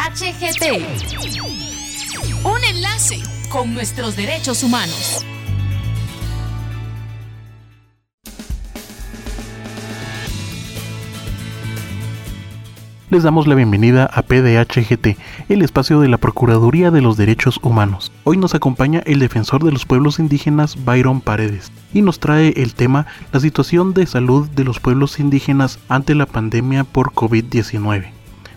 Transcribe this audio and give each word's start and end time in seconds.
PDHGT. 0.00 0.64
Un 2.42 2.64
enlace 2.74 3.18
con 3.50 3.74
nuestros 3.74 4.16
derechos 4.16 4.62
humanos. 4.62 5.26
les 13.10 13.24
damos 13.24 13.46
la 13.48 13.56
bienvenida 13.56 14.06
a 14.06 14.22
PDHGT, 14.22 15.18
el 15.48 15.62
espacio 15.62 16.00
de 16.00 16.08
la 16.08 16.16
Procuraduría 16.16 16.92
de 16.92 17.02
los 17.02 17.16
Derechos 17.16 17.58
Humanos. 17.60 18.12
Hoy 18.22 18.36
nos 18.36 18.54
acompaña 18.54 19.02
el 19.04 19.18
defensor 19.18 19.64
de 19.64 19.72
los 19.72 19.84
pueblos 19.84 20.20
indígenas, 20.20 20.82
Byron 20.84 21.20
Paredes, 21.20 21.72
y 21.92 22.02
nos 22.02 22.20
trae 22.20 22.54
el 22.56 22.74
tema 22.74 23.06
la 23.32 23.40
situación 23.40 23.92
de 23.94 24.06
salud 24.06 24.48
de 24.50 24.62
los 24.64 24.78
pueblos 24.78 25.18
indígenas 25.18 25.80
ante 25.88 26.14
la 26.14 26.26
pandemia 26.26 26.84
por 26.84 27.12
COVID-19. 27.12 28.12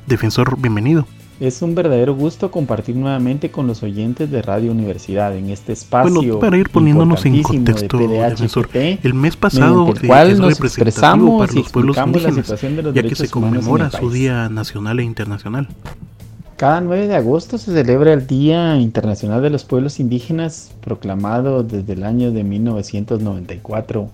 Defensor, 0.06 0.58
bienvenido. 0.60 1.08
Es 1.40 1.62
un 1.62 1.74
verdadero 1.74 2.16
gusto 2.16 2.52
compartir 2.52 2.96
nuevamente 2.96 3.50
con 3.50 3.66
los 3.66 3.82
oyentes 3.82 4.30
de 4.30 4.42
Radio 4.42 4.72
Universidad 4.72 5.36
en 5.36 5.50
este 5.50 5.74
espacio. 5.74 6.14
Bueno, 6.14 6.40
para 6.40 6.58
ir 6.58 6.70
poniéndonos 6.70 7.26
en 7.26 7.42
contexto, 7.42 7.98
defensor, 7.98 8.70
el 8.74 9.14
mes 9.14 9.36
pasado 9.36 9.90
el 9.90 10.08
cual 10.08 10.30
es 10.30 10.40
nos 10.40 10.54
representativo 10.54 11.40
para 11.40 11.54
los 11.54 11.72
pueblos 11.72 11.98
indígenas, 11.98 12.62
ya 12.94 13.04
que 13.04 13.16
se 13.16 13.30
conmemora 13.30 13.90
su 13.90 14.12
Día 14.12 14.48
Nacional 14.50 15.00
e 15.00 15.04
Internacional. 15.04 15.68
Cada 16.56 16.82
9 16.82 17.08
de 17.08 17.16
agosto 17.16 17.58
se 17.58 17.74
celebra 17.74 18.14
el 18.14 18.28
Día 18.28 18.78
Internacional 18.78 19.42
de 19.42 19.50
los 19.50 19.66
Pueblos 19.66 20.00
Indígenas, 20.00 20.72
proclamado 20.82 21.64
desde 21.64 21.94
el 21.94 22.04
año 22.04 22.32
de 22.32 22.44
1994 22.44 24.10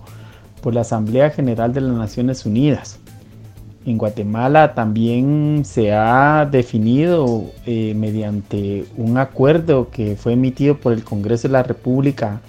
por 0.62 0.74
la 0.74 0.80
Asamblea 0.80 1.30
General 1.30 1.72
de 1.72 1.82
las 1.82 1.94
Naciones 1.94 2.46
Unidas. 2.46 2.98
En 3.86 3.96
Guatemala 3.96 4.74
también 4.74 5.62
se 5.64 5.92
ha 5.92 6.46
definido 6.50 7.44
eh, 7.64 7.94
mediante 7.94 8.84
un 8.96 9.16
acuerdo 9.16 9.88
que 9.90 10.16
fue 10.16 10.34
emitido 10.34 10.76
por 10.76 10.92
el 10.92 11.02
Congreso 11.02 11.48
de 11.48 11.52
la 11.52 11.62
República 11.62 12.42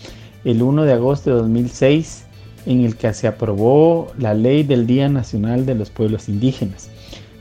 el 0.44 0.62
1 0.62 0.84
de 0.84 0.94
agosto 0.94 1.30
de 1.30 1.38
2006 1.38 2.26
en 2.66 2.84
el 2.84 2.98
que 2.98 3.14
se 3.14 3.28
aprobó 3.28 4.12
la 4.18 4.34
ley 4.34 4.64
del 4.64 4.86
Día 4.86 5.08
Nacional 5.08 5.66
de 5.66 5.76
los 5.76 5.90
Pueblos 5.90 6.28
Indígenas. 6.28 6.90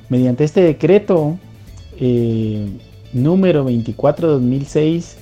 Mediante 0.09 0.45
este 0.45 0.63
decreto 0.63 1.39
eh, 1.99 2.69
número 3.13 3.69
24-2006, 3.69 5.17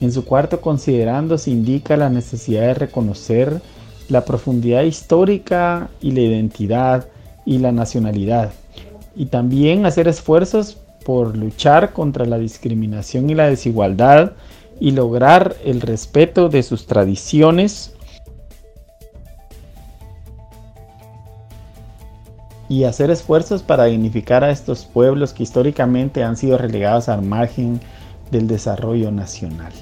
en 0.00 0.12
su 0.12 0.24
cuarto 0.24 0.60
considerando 0.60 1.36
se 1.36 1.50
indica 1.50 1.96
la 1.96 2.08
necesidad 2.08 2.62
de 2.62 2.74
reconocer 2.74 3.60
la 4.08 4.24
profundidad 4.24 4.82
histórica 4.82 5.90
y 6.00 6.12
la 6.12 6.20
identidad 6.20 7.08
y 7.44 7.58
la 7.58 7.72
nacionalidad. 7.72 8.52
Y 9.14 9.26
también 9.26 9.86
hacer 9.86 10.08
esfuerzos 10.08 10.78
por 11.04 11.36
luchar 11.36 11.92
contra 11.92 12.24
la 12.24 12.38
discriminación 12.38 13.28
y 13.30 13.34
la 13.34 13.48
desigualdad 13.48 14.32
y 14.80 14.90
lograr 14.90 15.56
el 15.64 15.80
respeto 15.80 16.48
de 16.48 16.62
sus 16.62 16.86
tradiciones 16.86 17.94
y 22.68 22.84
hacer 22.84 23.10
esfuerzos 23.10 23.62
para 23.62 23.84
dignificar 23.84 24.42
a 24.42 24.50
estos 24.50 24.84
pueblos 24.84 25.32
que 25.32 25.42
históricamente 25.42 26.24
han 26.24 26.36
sido 26.36 26.58
relegados 26.58 27.08
al 27.08 27.22
margen 27.22 27.80
del 28.30 28.48
desarrollo 28.48 29.10
nacional. 29.10 29.72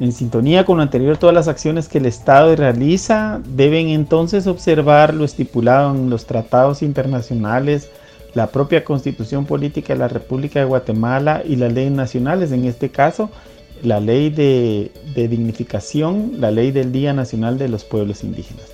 En 0.00 0.12
sintonía 0.12 0.64
con 0.64 0.76
lo 0.76 0.82
anterior, 0.84 1.16
todas 1.16 1.34
las 1.34 1.48
acciones 1.48 1.88
que 1.88 1.98
el 1.98 2.06
Estado 2.06 2.54
realiza 2.54 3.40
deben 3.44 3.88
entonces 3.88 4.46
observar 4.46 5.12
lo 5.12 5.24
estipulado 5.24 5.92
en 5.92 6.08
los 6.08 6.24
tratados 6.26 6.82
internacionales, 6.82 7.90
la 8.34 8.46
propia 8.46 8.84
Constitución 8.84 9.44
Política 9.44 9.94
de 9.94 9.98
la 9.98 10.08
República 10.08 10.60
de 10.60 10.66
Guatemala 10.66 11.42
y 11.44 11.56
las 11.56 11.72
leyes 11.72 11.90
nacionales, 11.90 12.52
en 12.52 12.64
este 12.64 12.90
caso 12.90 13.30
la 13.82 14.00
ley 14.00 14.30
de, 14.30 14.90
dignificación, 15.14 16.32
la 16.38 16.50
ley 16.50 16.70
del 16.70 16.92
Día 16.92 17.12
Nacional 17.12 17.58
de 17.58 17.68
los 17.68 17.84
Pueblos 17.84 18.24
Indígenas. 18.24 18.66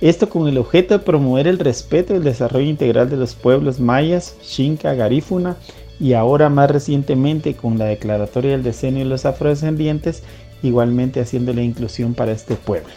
Esto 0.00 0.28
con 0.28 0.48
el 0.48 0.56
objeto 0.56 0.94
de 0.94 1.04
promover 1.04 1.46
el 1.46 1.58
respeto 1.58 2.14
y 2.14 2.16
el 2.16 2.24
desarrollo 2.24 2.66
integral 2.66 3.10
de 3.10 3.16
los 3.16 3.34
pueblos 3.34 3.80
mayas, 3.80 4.34
Xinca, 4.42 4.94
Garífuna 4.94 5.56
y 5.98 6.14
ahora 6.14 6.48
más 6.48 6.70
recientemente 6.70 7.54
con 7.54 7.78
la 7.78 7.84
Declaratoria 7.84 8.52
del 8.52 8.62
Decenio 8.62 9.00
de 9.00 9.10
los 9.10 9.26
Afrodescendientes 9.26 10.22
igualmente 10.62 11.20
haciendo 11.20 11.52
la 11.52 11.62
inclusión 11.62 12.14
para 12.14 12.32
este 12.32 12.56
pueblo. 12.56 12.90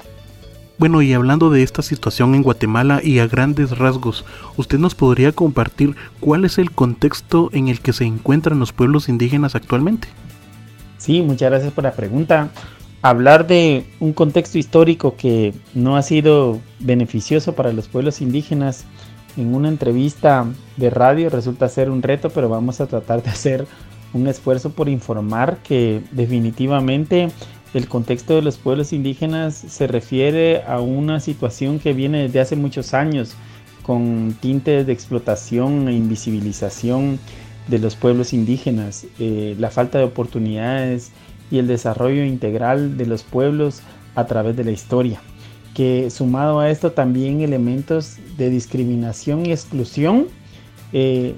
Bueno, 0.80 1.02
y 1.02 1.14
hablando 1.14 1.50
de 1.50 1.64
esta 1.64 1.82
situación 1.82 2.34
en 2.34 2.42
Guatemala 2.42 3.00
y 3.04 3.20
a 3.20 3.28
grandes 3.28 3.78
rasgos, 3.78 4.26
¿usted 4.58 4.80
nos 4.80 4.96
podría 4.96 5.32
compartir 5.32 5.96
cuál 6.20 6.46
es 6.46 6.58
el 6.58 6.72
contexto 6.72 7.50
en 7.54 7.68
el 7.68 7.80
que 7.80 7.94
se 7.94 8.06
encuentran 8.06 8.60
los 8.60 8.74
pueblos 8.74 9.08
indígenas 9.08 9.56
actualmente? 9.56 10.08
Sí, 10.98 11.22
muchas 11.22 11.52
gracias 11.52 11.74
por 11.74 11.84
la 11.84 11.94
pregunta. 11.94 12.50
Hablar 13.02 13.46
de 13.46 13.86
un 14.00 14.14
contexto 14.14 14.58
histórico 14.58 15.16
que 15.16 15.54
no 15.74 15.96
ha 15.96 16.02
sido 16.02 16.60
beneficioso 16.80 17.54
para 17.54 17.72
los 17.72 17.88
pueblos 17.88 18.22
indígenas 18.22 18.86
en 19.38 19.54
una 19.54 19.68
entrevista 19.68 20.46
de 20.78 20.90
radio 20.90 21.30
resulta 21.30 21.70
ser 21.70 21.90
un 21.90 22.02
reto, 22.02 22.30
pero 22.30 22.50
vamos 22.50 22.82
a 22.82 22.88
tratar 22.88 23.22
de 23.22 23.30
hacer 23.30 23.68
un 24.14 24.28
esfuerzo 24.28 24.72
por 24.72 24.90
informar 24.90 25.58
que 25.64 26.02
definitivamente 26.12 27.30
el 27.74 27.88
contexto 27.88 28.36
de 28.36 28.44
los 28.44 28.58
pueblos 28.58 28.94
indígenas 28.94 29.56
se 29.56 29.88
refiere 29.88 30.62
a 30.64 30.80
una 30.80 31.20
situación 31.20 31.80
que 31.80 31.94
viene 31.94 32.24
desde 32.24 32.40
hace 32.40 32.56
muchos 32.56 32.94
años 32.94 33.34
con 33.82 34.36
tintes 34.40 34.86
de 34.86 34.94
explotación 34.94 35.88
e 35.90 35.94
invisibilización 35.94 37.20
de 37.68 37.80
los 37.80 37.96
pueblos 37.96 38.34
indígenas, 38.34 39.08
eh, 39.20 39.56
la 39.58 39.72
falta 39.72 39.98
de 39.98 40.04
oportunidades 40.04 41.12
y 41.50 41.60
el 41.60 41.68
desarrollo 41.68 42.24
integral 42.24 42.98
de 42.98 43.06
los 43.06 43.24
pueblos 43.24 43.82
a 44.16 44.26
través 44.26 44.56
de 44.56 44.64
la 44.64 44.72
historia, 44.72 45.22
que 45.74 46.10
sumado 46.10 46.60
a 46.60 46.70
esto 46.70 46.92
también 46.92 47.42
elementos 47.42 48.18
de 48.38 48.50
discriminación 48.50 49.46
y 49.46 49.52
exclusión 49.52 50.28
eh, 50.92 51.36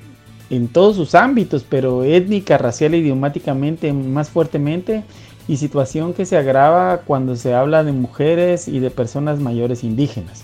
en 0.50 0.68
todos 0.68 0.96
sus 0.96 1.16
ámbitos, 1.16 1.66
pero 1.68 2.04
étnica, 2.04 2.58
racial 2.58 2.94
e 2.94 2.98
idiomáticamente 2.98 3.92
más 3.94 4.30
fuertemente, 4.30 5.04
y 5.48 5.58
situación 5.58 6.14
que 6.14 6.26
se 6.26 6.38
agrava 6.38 7.02
cuando 7.06 7.36
se 7.36 7.54
habla 7.54 7.84
de 7.84 7.92
mujeres 7.92 8.68
y 8.68 8.80
de 8.80 8.90
personas 8.90 9.40
mayores 9.40 9.84
indígenas. 9.84 10.44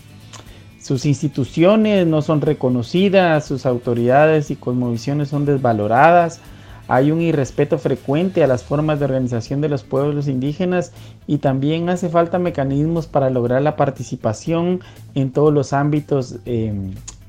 Sus 0.79 1.05
instituciones 1.05 2.07
no 2.07 2.21
son 2.21 2.41
reconocidas, 2.41 3.45
sus 3.45 3.65
autoridades 3.65 4.51
y 4.51 4.55
cosmovisiones 4.55 5.29
son 5.29 5.45
desvaloradas, 5.45 6.39
hay 6.87 7.11
un 7.11 7.21
irrespeto 7.21 7.77
frecuente 7.77 8.43
a 8.43 8.47
las 8.47 8.63
formas 8.63 8.99
de 8.99 9.05
organización 9.05 9.61
de 9.61 9.69
los 9.69 9.83
pueblos 9.83 10.27
indígenas 10.27 10.91
y 11.25 11.37
también 11.37 11.87
hace 11.89 12.09
falta 12.09 12.37
mecanismos 12.37 13.07
para 13.07 13.29
lograr 13.29 13.61
la 13.61 13.75
participación 13.75 14.81
en 15.15 15.31
todos 15.31 15.53
los 15.53 15.71
ámbitos 15.71 16.35
eh, 16.45 16.73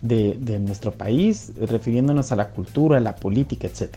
de, 0.03 0.59
nuestro 0.59 0.93
país, 0.93 1.53
refiriéndonos 1.61 2.33
a 2.33 2.37
la 2.37 2.49
cultura, 2.49 3.01
la 3.01 3.17
política, 3.17 3.69
etc. 3.69 3.95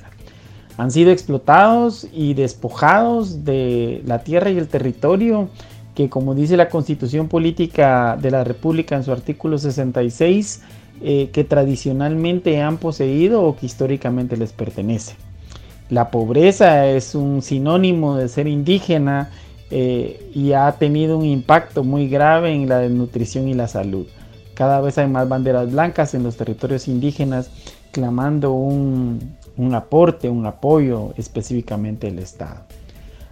Han 0.77 0.91
sido 0.91 1.11
explotados 1.11 2.07
y 2.13 2.35
despojados 2.35 3.43
de 3.43 4.01
la 4.05 4.19
tierra 4.19 4.51
y 4.51 4.57
el 4.57 4.67
territorio 4.67 5.49
que, 5.95 6.09
como 6.09 6.35
dice 6.35 6.57
la 6.57 6.69
Constitución 6.69 7.27
Política 7.27 8.17
de 8.21 8.31
la 8.31 8.43
República 8.43 8.95
en 8.95 9.03
su 9.03 9.11
artículo 9.11 9.57
66, 9.57 10.61
eh, 11.01 11.29
que 11.33 11.43
tradicionalmente 11.43 12.61
han 12.61 12.77
poseído 12.77 13.43
o 13.43 13.55
que 13.55 13.65
históricamente 13.65 14.37
les 14.37 14.53
pertenece. 14.53 15.15
La 15.89 16.11
pobreza 16.11 16.87
es 16.87 17.15
un 17.15 17.41
sinónimo 17.41 18.17
de 18.17 18.27
ser 18.27 18.47
indígena 18.47 19.29
eh, 19.71 20.31
y 20.33 20.53
ha 20.53 20.71
tenido 20.73 21.17
un 21.17 21.25
impacto 21.25 21.83
muy 21.83 22.07
grave 22.07 22.53
en 22.53 22.69
la 22.69 22.79
desnutrición 22.79 23.47
y 23.47 23.53
la 23.53 23.67
salud. 23.67 24.05
Cada 24.55 24.79
vez 24.79 24.97
hay 24.97 25.07
más 25.07 25.27
banderas 25.27 25.69
blancas 25.69 26.13
en 26.13 26.23
los 26.23 26.37
territorios 26.37 26.87
indígenas 26.87 27.51
clamando 27.91 28.53
un, 28.53 29.35
aporte, 29.73 30.29
un 30.29 30.45
apoyo 30.45 31.13
específicamente 31.17 32.07
del 32.07 32.19
Estado. 32.19 32.61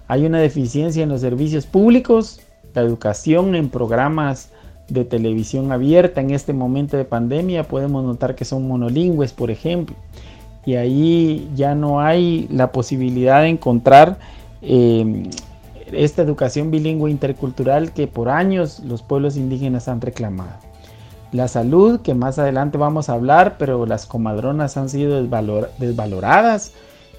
Hay 0.08 0.26
una 0.26 0.40
deficiencia 0.40 1.02
en 1.02 1.10
los 1.10 1.22
servicios 1.22 1.66
públicos, 1.66 2.42
la 2.74 2.82
educación 2.82 3.56
en 3.56 3.70
programas 3.70 4.50
de 4.90 5.06
televisión 5.06 5.72
abierta 5.72 6.20
en 6.20 6.32
este 6.32 6.52
momento 6.52 6.98
de 6.98 7.06
pandemia. 7.06 7.64
Podemos 7.64 8.04
notar 8.04 8.36
que 8.36 8.44
son 8.44 8.68
monolingües, 8.68 9.32
por 9.32 9.50
ejemplo. 9.50 9.96
Y 10.66 10.76
ahí 10.76 11.50
ya 11.56 11.74
no 11.74 12.02
hay 12.02 12.48
la 12.52 12.74
posibilidad 12.74 13.42
de 13.44 13.50
encontrar 13.50 14.18
eh, 14.62 15.30
esta 15.94 16.22
educación 16.22 16.70
bilingüe 16.70 17.12
intercultural 17.12 17.94
que 17.94 18.08
por 18.08 18.28
años 18.28 18.80
los 18.80 19.02
pueblos 19.02 19.38
indígenas 19.38 19.88
han 19.88 20.02
reclamado. 20.02 20.63
La 21.34 21.48
salud, 21.48 22.02
que 22.02 22.14
más 22.14 22.38
adelante 22.38 22.78
vamos 22.78 23.10
a 23.10 23.14
hablar, 23.14 23.56
pero 23.58 23.88
las 23.88 24.06
comadronas 24.06 24.78
han 24.78 24.88
sido 24.88 25.22
desvaloradas 25.80 26.74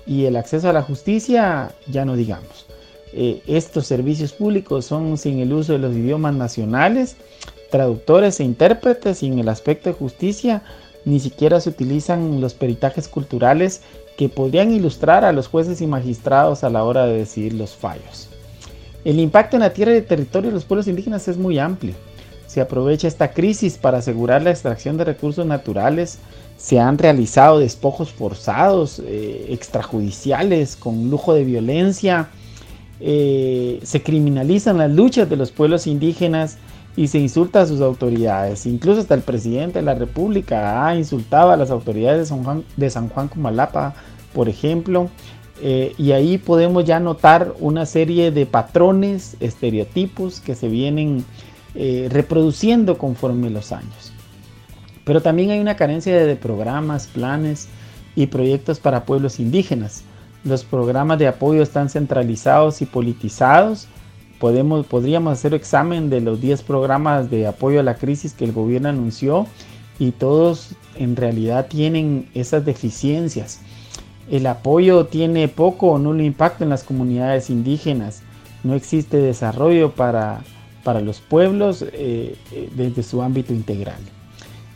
y 0.07 0.27
el 0.27 0.37
acceso 0.37 0.71
a 0.71 0.73
la 0.73 0.83
justicia, 0.83 1.73
ya 1.89 2.05
no 2.05 2.15
digamos. 2.15 2.67
Eh, 3.13 3.43
estos 3.49 3.89
servicios 3.89 4.33
públicos 4.33 4.85
son 4.85 5.19
sin 5.19 5.41
el 5.41 5.53
uso 5.53 5.73
de 5.73 5.81
los 5.81 5.95
idiomas 5.95 6.33
nacionales, 6.33 7.17
traductores 7.73 8.39
e 8.39 8.45
intérpretes 8.45 9.25
y 9.25 9.27
en 9.27 9.41
el 9.41 9.49
aspecto 9.49 9.89
de 9.89 9.97
justicia 9.97 10.63
ni 11.05 11.19
siquiera 11.19 11.61
se 11.61 11.71
utilizan 11.71 12.41
los 12.41 12.55
peritajes 12.55 13.09
culturales 13.09 13.83
que 14.17 14.29
podrían 14.29 14.73
ilustrar 14.73 15.25
a 15.25 15.33
los 15.33 15.49
jueces 15.49 15.81
y 15.81 15.89
magistrados 15.89 16.63
a 16.63 16.71
la 16.71 16.85
hora 16.85 17.05
de 17.07 17.19
decidir 17.19 17.53
los 17.55 17.75
fallos. 17.75 18.29
El 19.05 19.19
impacto 19.19 19.57
en 19.57 19.63
la 19.63 19.73
tierra 19.73 19.93
y 19.93 19.99
el 19.99 20.07
territorio 20.07 20.51
de 20.51 20.55
los 20.55 20.65
pueblos 20.65 20.87
indígenas 20.87 21.27
es 21.27 21.37
muy 21.37 21.59
amplio. 21.59 21.95
Se 22.55 22.61
aprovecha 22.61 23.09
esta 23.09 23.33
crisis 23.33 23.79
para 23.79 23.99
asegurar 23.99 24.43
la 24.43 24.51
extracción 24.51 24.97
de 24.97 25.03
recursos 25.03 25.45
naturales, 25.45 26.21
se 26.57 26.79
han 26.79 26.99
realizado 26.99 27.59
despojos 27.59 28.13
forzados, 28.13 29.03
eh, 29.05 29.47
extrajudiciales, 29.49 30.77
con 30.77 31.11
lujo 31.11 31.35
de 31.35 31.43
violencia, 31.43 32.29
eh, 33.01 33.81
se 33.83 34.05
criminalizan 34.05 34.79
las 34.79 34.93
luchas 34.93 35.29
de 35.29 35.35
los 35.35 35.51
pueblos 35.51 35.89
indígenas 35.89 36.59
y 36.95 37.09
se 37.09 37.19
insulta 37.19 37.63
a 37.63 37.67
sus 37.67 37.81
autoridades. 37.81 38.67
Incluso 38.67 39.01
hasta 39.01 39.15
el 39.15 39.23
presidente 39.23 39.81
de 39.81 39.85
la 39.85 39.97
República 39.97 40.87
ha 40.87 40.95
insultado 40.95 41.51
a 41.51 41.57
las 41.57 41.73
autoridades 41.73 42.21
de 42.21 42.27
San 42.27 42.45
Juan, 42.45 42.65
de 42.77 42.89
San 42.89 43.09
Juan 43.09 43.27
Comalapa, 43.27 43.95
por 44.33 44.49
ejemplo. 44.49 45.09
Eh, 45.61 45.93
y 45.99 46.13
ahí 46.13 46.39
podemos 46.39 46.85
ya 46.85 47.01
notar 47.01 47.53
una 47.59 47.85
serie 47.85 48.31
de 48.31 48.47
patrones, 48.47 49.37
estereotipos 49.41 50.39
que 50.39 50.55
se 50.55 50.69
vienen 50.69 51.25
reproduciendo 51.75 52.99
conforme 52.99 53.51
los 53.51 53.73
años. 53.73 54.13
Pero 55.05 55.21
también 55.21 55.51
hay 55.51 55.61
una 55.61 55.77
carencia 55.77 56.17
de 56.25 56.37
programas, 56.37 57.07
planes 57.07 57.69
y 58.17 58.27
proyectos 58.27 58.81
para 58.81 59.05
pueblos 59.05 59.39
indígenas. 59.39 60.03
Los 60.45 60.65
programas 60.65 61.19
de 61.19 61.29
apoyo 61.29 61.63
están 61.63 61.89
centralizados 61.91 62.83
y 62.83 62.87
politizados. 62.87 63.87
Podemos, 64.39 64.87
podríamos 64.87 65.33
hacer 65.35 65.55
examen 65.55 66.11
de 66.11 66.21
los 66.21 66.41
10 66.41 66.63
programas 66.63 67.31
de 67.31 67.47
apoyo 67.47 67.81
a 67.81 67.83
la 67.83 67.97
crisis 67.97 68.33
que 68.33 68.45
el 68.45 68.53
gobierno 68.53 68.89
anunció 68.89 69.47
y 69.99 70.11
todos 70.11 70.75
en 70.97 71.17
realidad 71.17 71.67
tienen 71.69 72.29
esas 72.35 72.65
deficiencias. 72.65 73.61
El 74.31 74.47
apoyo 74.47 75.07
tiene 75.07 75.49
poco 75.49 75.89
o 75.89 75.99
nulo 75.99 76.23
impacto 76.23 76.65
en 76.65 76.71
las 76.71 76.83
comunidades 76.83 77.51
indígenas. 77.51 78.23
No 78.65 78.75
existe 78.75 79.19
desarrollo 79.19 79.93
para, 79.93 80.43
para 80.85 81.01
los 81.01 81.21
pueblos 81.21 81.83
eh, 81.83 82.37
eh, 82.53 82.71
desde 82.77 83.03
su 83.03 83.23
ámbito 83.23 83.53
integral. 83.53 83.99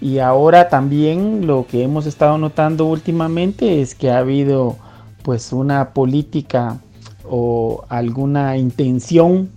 Y 0.01 0.19
ahora 0.19 0.69
también 0.69 1.47
lo 1.47 1.67
que 1.67 1.83
hemos 1.83 2.07
estado 2.07 2.39
notando 2.39 2.87
últimamente 2.87 3.81
es 3.81 3.95
que 3.95 4.11
ha 4.11 4.19
habido 4.19 4.77
pues 5.23 5.53
una 5.53 5.93
política 5.93 6.81
o 7.29 7.85
alguna 7.89 8.57
intención 8.57 9.51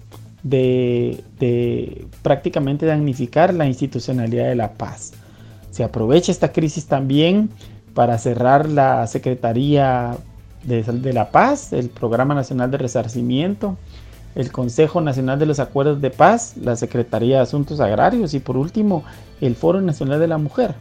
de, 0.44 1.24
prácticamente 2.24 2.86
damnificar 2.86 3.54
la 3.54 3.68
institucionalidad 3.68 4.46
de 4.46 4.56
la 4.56 4.74
paz. 4.74 5.14
Se 5.70 5.84
aprovecha 5.84 6.32
esta 6.32 6.52
crisis 6.52 6.88
también 6.88 7.50
para 7.94 8.18
cerrar 8.18 8.68
la 8.68 9.06
Secretaría 9.08 10.18
de, 10.64 10.84
de 10.84 11.14
la 11.14 11.32
Paz, 11.32 11.72
el 11.72 11.90
Programa 11.90 12.34
Nacional 12.34 12.72
de 12.72 12.78
Resarcimiento, 12.78 13.78
el 14.36 14.52
Consejo 14.52 15.02
Nacional 15.02 15.40
de 15.40 15.46
los 15.46 15.60
Acuerdos 15.60 16.02
de 16.02 16.10
Paz, 16.10 16.56
la 16.62 16.76
Secretaría 16.76 17.38
de 17.38 17.44
Asuntos 17.44 17.80
Agrarios 17.80 18.34
y 18.34 18.40
por 18.40 18.58
último 18.58 19.04
el 19.42 19.56
Foro 19.56 19.82
Nacional 19.82 20.20
de 20.20 20.28
la 20.28 20.38
Mujer. 20.38 20.76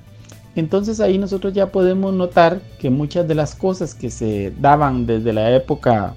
Entonces 0.57 1.01
ahí 1.01 1.19
nosotros 1.19 1.53
ya 1.53 1.71
podemos 1.71 2.13
notar 2.13 2.61
que 2.79 2.91
muchas 2.91 3.27
de 3.29 3.35
las 3.35 3.55
cosas 3.55 3.95
que 3.95 4.11
se 4.11 4.53
daban 4.61 5.07
desde 5.07 5.33
la 5.33 5.55
época 5.55 6.15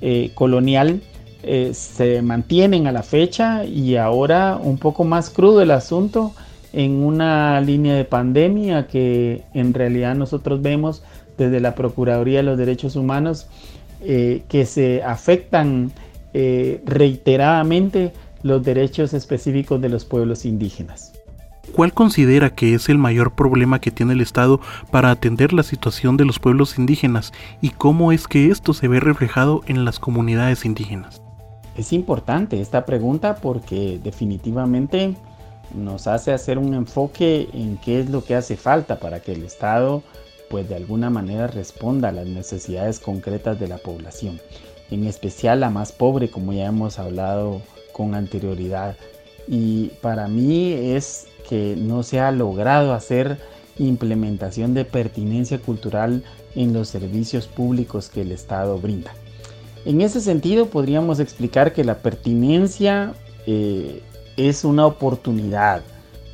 eh, 0.00 0.30
colonial 0.34 1.02
eh, 1.42 1.72
se 1.74 2.22
mantienen 2.22 2.86
a 2.86 2.92
la 2.92 3.02
fecha 3.02 3.64
y 3.64 3.96
ahora 3.96 4.58
un 4.62 4.78
poco 4.78 5.02
más 5.02 5.30
crudo 5.30 5.60
el 5.60 5.72
asunto 5.72 6.32
en 6.72 7.02
una 7.02 7.60
línea 7.60 7.94
de 7.94 8.04
pandemia 8.04 8.86
que 8.86 9.42
en 9.52 9.74
realidad 9.74 10.14
nosotros 10.14 10.62
vemos 10.62 11.02
desde 11.36 11.60
la 11.60 11.74
Procuraduría 11.74 12.38
de 12.38 12.44
los 12.44 12.58
Derechos 12.58 12.94
Humanos 12.94 13.46
eh, 14.04 14.42
que 14.48 14.64
se 14.66 15.02
afectan 15.02 15.92
eh, 16.34 16.82
reiteradamente 16.84 18.12
los 18.42 18.62
derechos 18.62 19.14
específicos 19.14 19.80
de 19.80 19.88
los 19.88 20.04
pueblos 20.04 20.44
indígenas. 20.44 21.12
¿Cuál 21.74 21.94
considera 21.94 22.50
que 22.50 22.74
es 22.74 22.88
el 22.88 22.98
mayor 22.98 23.34
problema 23.34 23.80
que 23.80 23.90
tiene 23.90 24.14
el 24.14 24.20
Estado 24.20 24.60
para 24.90 25.10
atender 25.10 25.52
la 25.52 25.62
situación 25.62 26.16
de 26.16 26.24
los 26.24 26.38
pueblos 26.38 26.76
indígenas 26.78 27.32
y 27.60 27.70
cómo 27.70 28.12
es 28.12 28.26
que 28.26 28.50
esto 28.50 28.74
se 28.74 28.88
ve 28.88 29.00
reflejado 29.00 29.62
en 29.66 29.84
las 29.84 29.98
comunidades 29.98 30.64
indígenas? 30.64 31.22
Es 31.76 31.92
importante 31.92 32.60
esta 32.60 32.84
pregunta 32.84 33.36
porque 33.36 33.98
definitivamente 34.02 35.14
nos 35.74 36.06
hace 36.06 36.32
hacer 36.32 36.58
un 36.58 36.74
enfoque 36.74 37.48
en 37.54 37.78
qué 37.78 38.00
es 38.00 38.10
lo 38.10 38.24
que 38.24 38.34
hace 38.34 38.56
falta 38.56 38.98
para 38.98 39.20
que 39.20 39.32
el 39.32 39.44
Estado 39.44 40.02
pues 40.50 40.68
de 40.68 40.74
alguna 40.74 41.08
manera 41.08 41.46
responda 41.46 42.10
a 42.10 42.12
las 42.12 42.26
necesidades 42.26 43.00
concretas 43.00 43.58
de 43.58 43.68
la 43.68 43.78
población 43.78 44.38
en 44.92 45.06
especial 45.06 45.60
la 45.60 45.70
más 45.70 45.90
pobre, 45.90 46.30
como 46.30 46.52
ya 46.52 46.66
hemos 46.66 46.98
hablado 46.98 47.62
con 47.92 48.14
anterioridad. 48.14 48.96
Y 49.48 49.88
para 50.02 50.28
mí 50.28 50.72
es 50.72 51.26
que 51.48 51.74
no 51.76 52.02
se 52.02 52.20
ha 52.20 52.30
logrado 52.30 52.92
hacer 52.92 53.38
implementación 53.78 54.74
de 54.74 54.84
pertinencia 54.84 55.58
cultural 55.58 56.22
en 56.54 56.74
los 56.74 56.88
servicios 56.88 57.46
públicos 57.46 58.10
que 58.10 58.20
el 58.20 58.32
Estado 58.32 58.78
brinda. 58.78 59.12
En 59.86 60.00
ese 60.02 60.20
sentido, 60.20 60.66
podríamos 60.66 61.18
explicar 61.20 61.72
que 61.72 61.84
la 61.84 61.98
pertinencia 61.98 63.14
eh, 63.46 64.02
es 64.36 64.62
una 64.62 64.86
oportunidad, 64.86 65.82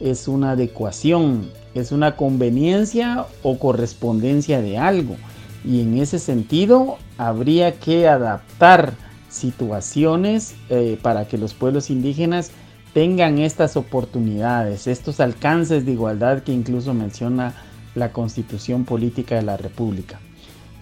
es 0.00 0.26
una 0.26 0.50
adecuación, 0.52 1.49
es 1.75 1.93
una 1.93 2.16
conveniencia 2.16 3.26
o 3.43 3.58
correspondencia 3.58 4.61
de 4.61 4.78
algo 4.78 5.16
y 5.64 5.81
en 5.81 5.99
ese 5.99 6.19
sentido 6.19 6.99
habría 7.16 7.78
que 7.78 8.08
adaptar 8.08 8.94
situaciones 9.28 10.55
eh, 10.70 10.99
para 11.02 11.26
que 11.26 11.38
los 11.38 11.55
pueblos 11.55 11.90
indígenas 11.90 12.50
tengan 12.94 13.38
estas 13.38 13.76
oportunidades, 13.76 14.87
estos 14.87 15.20
alcances 15.20 15.84
de 15.84 15.93
igualdad 15.93 16.43
que 16.43 16.52
incluso 16.52 16.94
menciona 16.94 17.55
la 17.94 18.12
constitución 18.12 18.84
política 18.84 19.37
de 19.37 19.43
la 19.43 19.56
República. 19.56 20.20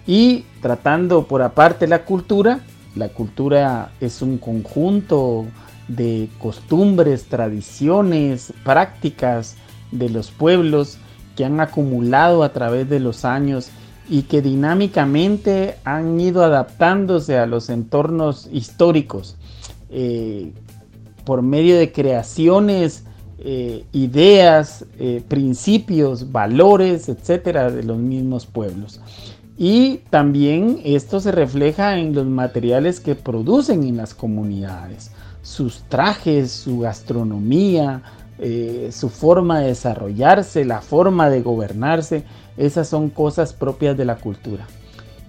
Y 0.05 0.45
tratando 0.61 1.27
por 1.27 1.41
aparte 1.41 1.85
la 1.87 2.05
cultura, 2.05 2.61
la 2.95 3.09
cultura 3.09 3.91
es 3.99 4.21
un 4.21 4.37
conjunto 4.37 5.45
de 5.87 6.29
costumbres, 6.39 7.25
tradiciones, 7.25 8.53
prácticas 8.63 9.55
de 9.91 10.09
los 10.09 10.31
pueblos 10.31 10.97
que 11.35 11.45
han 11.45 11.59
acumulado 11.59 12.43
a 12.43 12.53
través 12.53 12.89
de 12.89 12.99
los 12.99 13.25
años 13.25 13.69
y 14.09 14.23
que 14.23 14.41
dinámicamente 14.41 15.75
han 15.83 16.19
ido 16.19 16.43
adaptándose 16.43 17.37
a 17.37 17.45
los 17.45 17.69
entornos 17.69 18.47
históricos 18.51 19.35
eh, 19.89 20.51
por 21.25 21.41
medio 21.41 21.77
de 21.77 21.91
creaciones, 21.91 23.03
eh, 23.39 23.83
ideas, 23.91 24.85
eh, 24.97 25.21
principios, 25.27 26.31
valores, 26.31 27.09
etcétera, 27.09 27.69
de 27.69 27.83
los 27.83 27.97
mismos 27.97 28.45
pueblos. 28.45 29.01
Y 29.57 30.01
también 30.09 30.79
esto 30.83 31.19
se 31.19 31.31
refleja 31.31 31.97
en 31.97 32.13
los 32.13 32.25
materiales 32.25 32.99
que 32.99 33.15
producen 33.15 33.83
en 33.83 33.97
las 33.97 34.13
comunidades, 34.13 35.11
sus 35.41 35.81
trajes, 35.89 36.51
su 36.51 36.79
gastronomía, 36.79 38.03
su 38.91 39.09
forma 39.09 39.61
de 39.61 39.67
desarrollarse, 39.67 40.63
la 40.65 40.81
forma 40.81 41.29
de 41.29 41.41
gobernarse 41.41 42.23
esas 42.57 42.87
son 42.87 43.09
cosas 43.09 43.53
propias 43.53 43.95
de 43.95 44.05
la 44.05 44.15
cultura. 44.15 44.67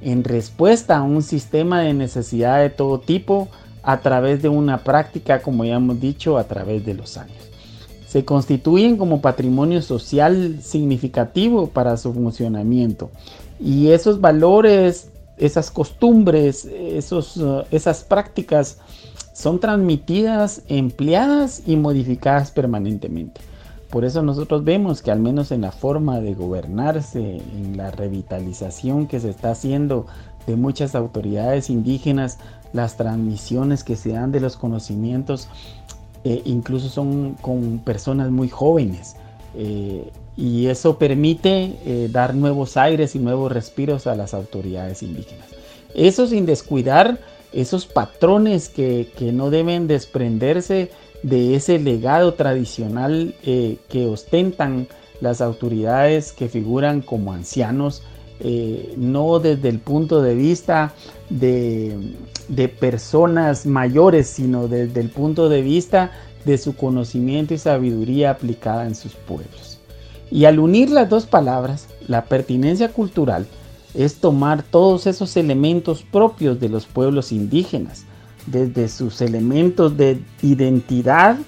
En 0.01 0.25
respuesta 0.25 0.97
a 0.97 1.03
un 1.03 1.23
sistema 1.23 1.83
de 1.83 1.93
necesidad 1.93 2.61
de 2.61 2.71
todo 2.71 3.01
tipo, 3.01 3.49
a 3.83 4.01
través 4.01 4.43
de 4.43 4.49
una 4.49 4.79
práctica, 4.85 5.43
como 5.43 5.65
ya 5.65 5.77
hemos 5.77 6.01
dicho, 6.01 6.39
a 6.39 6.45
través 6.45 6.85
de 6.85 6.95
los 6.95 7.17
años. 7.17 7.37
Se 8.07 8.25
constituyen 8.25 8.97
como 8.97 9.21
patrimonio 9.21 9.83
social 9.83 10.59
significativo 10.63 11.69
para 11.69 11.97
su 11.97 12.13
funcionamiento. 12.15 13.11
Y 13.61 13.89
esos 13.89 14.21
valores, 14.21 15.11
esas 15.37 15.71
costumbres, 15.71 16.65
esos, 16.65 17.37
uh, 17.37 17.65
esas 17.71 18.03
prácticas 18.05 18.79
son 19.39 19.61
transmitidas, 19.61 20.63
empleadas 20.67 21.63
y 21.65 21.77
modificadas 21.77 22.51
permanentemente. 22.51 23.41
Por 23.89 24.05
eso 24.05 24.21
nosotros 24.21 24.65
vemos 24.65 25.01
que 25.01 25.13
al 25.13 25.21
menos 25.21 25.53
en 25.53 25.61
la 25.61 25.71
forma 25.71 26.19
de 26.21 26.35
gobernarse, 26.35 27.37
en 27.37 27.77
la 27.77 27.93
revitalización 27.93 29.07
que 29.07 29.21
se 29.21 29.31
está 29.31 29.53
haciendo 29.53 30.07
de 30.49 30.57
muchas 30.57 30.97
autoridades 30.97 31.71
indígenas, 31.71 32.39
las 32.73 32.97
transmisiones 32.97 33.85
que 33.85 33.95
se 33.95 34.11
dan 34.11 34.33
de 34.33 34.41
los 34.41 34.57
conocimientos, 34.57 35.47
eh, 36.25 36.43
incluso 36.45 36.89
son 36.89 37.35
con 37.41 37.79
personas 37.79 38.33
muy 38.33 38.49
jóvenes. 38.49 39.15
Eh, 39.55 40.11
y 40.37 40.67
eso 40.67 40.99
permite 40.99 41.79
eh, 41.87 42.09
dar 42.11 42.35
nuevos 42.35 42.77
aires 42.77 43.15
y 43.15 43.21
nuevos 43.21 43.53
respiros 43.53 44.09
a 44.09 44.17
las 44.17 44.35
autoridades 44.35 45.05
indígenas. 45.05 45.47
Eso 45.95 46.27
sin 46.27 46.45
descuidar 46.45 47.21
esos 47.53 47.87
patrones 47.87 48.69
que, 48.69 49.11
que 49.17 49.33
no 49.33 49.51
deben 49.51 49.87
desprenderse 49.87 50.91
de 51.23 51.55
ese 51.55 51.79
legado 51.79 52.35
tradicional 52.35 53.35
eh, 53.43 53.77
que 53.89 54.07
ostentan 54.07 54.87
las 55.21 55.41
autoridades 55.41 56.33
que 56.33 56.49
figuran 56.49 57.01
como 57.01 57.33
ancianos, 57.33 58.03
eh, 58.41 58.95
no 58.97 59.41
desde 59.41 59.69
el 59.69 59.81
punto 59.81 60.23
de 60.23 60.35
vista 60.35 60.95
de, 61.29 61.97
de 62.49 62.69
personas 62.69 63.67
mayores, 63.67 64.29
sino 64.29 64.69
desde 64.69 65.01
el 65.01 65.11
punto 65.11 65.49
de 65.49 65.63
vista 65.63 66.13
de 66.45 66.57
su 66.57 66.77
conocimiento 66.77 67.55
y 67.55 67.59
sabiduría 67.59 68.31
aplicada 68.31 68.87
en 68.87 68.95
sus 68.95 69.15
pueblos. 69.15 69.79
Y 70.31 70.45
al 70.45 70.61
unir 70.61 70.91
las 70.91 71.09
dos 71.09 71.27
palabras, 71.27 71.89
la 72.07 72.27
pertinencia 72.27 72.93
cultural 72.93 73.47
es 73.95 74.17
tomar 74.17 74.63
todos 74.63 75.07
esos 75.07 75.37
elementos 75.37 76.03
propios 76.03 76.61
de 76.61 76.69
los 76.69 76.87
pueblos 76.87 77.33
indígenas, 77.33 78.05
desde 78.47 78.89
sus 78.89 79.21
elementos 79.21 79.97
de 79.97 80.21
identidad, 80.43 81.39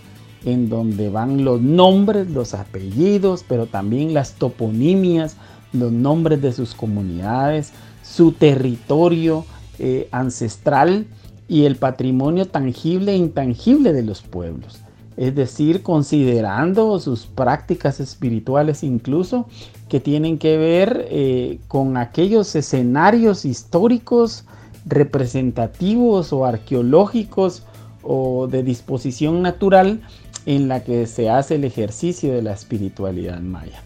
en 0.44 0.68
donde 0.68 1.10
van 1.10 1.44
los 1.44 1.60
nombres, 1.60 2.30
los 2.30 2.54
apellidos, 2.54 3.44
pero 3.46 3.66
también 3.66 4.14
las 4.14 4.34
toponimias, 4.34 5.36
los 5.72 5.92
nombres 5.92 6.40
de 6.40 6.52
sus 6.52 6.74
comunidades, 6.74 7.72
su 8.02 8.32
territorio 8.32 9.44
eh, 9.78 10.08
ancestral 10.10 11.06
y 11.48 11.64
el 11.64 11.76
patrimonio 11.76 12.46
tangible 12.46 13.12
e 13.12 13.16
intangible 13.16 13.92
de 13.92 14.02
los 14.02 14.22
pueblos. 14.22 14.80
Es 15.20 15.34
decir, 15.34 15.82
considerando 15.82 16.98
sus 16.98 17.26
prácticas 17.26 18.00
espirituales 18.00 18.82
incluso 18.82 19.46
que 19.90 20.00
tienen 20.00 20.38
que 20.38 20.56
ver 20.56 21.08
eh, 21.10 21.58
con 21.68 21.98
aquellos 21.98 22.56
escenarios 22.56 23.44
históricos 23.44 24.46
representativos 24.86 26.32
o 26.32 26.46
arqueológicos 26.46 27.64
o 28.02 28.46
de 28.46 28.62
disposición 28.62 29.42
natural 29.42 30.00
en 30.46 30.68
la 30.68 30.84
que 30.84 31.06
se 31.06 31.28
hace 31.28 31.56
el 31.56 31.64
ejercicio 31.64 32.32
de 32.32 32.40
la 32.40 32.54
espiritualidad 32.54 33.40
maya. 33.40 33.82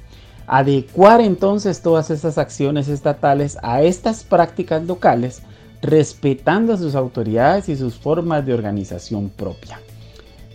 Adecuar 0.47 1.21
entonces 1.21 1.83
todas 1.83 2.11
esas 2.11 2.39
acciones 2.39 2.87
estatales 2.87 3.59
a 3.65 3.83
estas 3.83 4.23
prácticas 4.23 4.85
locales, 4.85 5.43
respetando 5.83 6.77
sus 6.77 6.95
autoridades 6.95 7.69
y 7.69 7.75
sus 7.75 7.97
formas 7.97 8.47
de 8.47 8.55
organización 8.55 9.31
propia. 9.31 9.81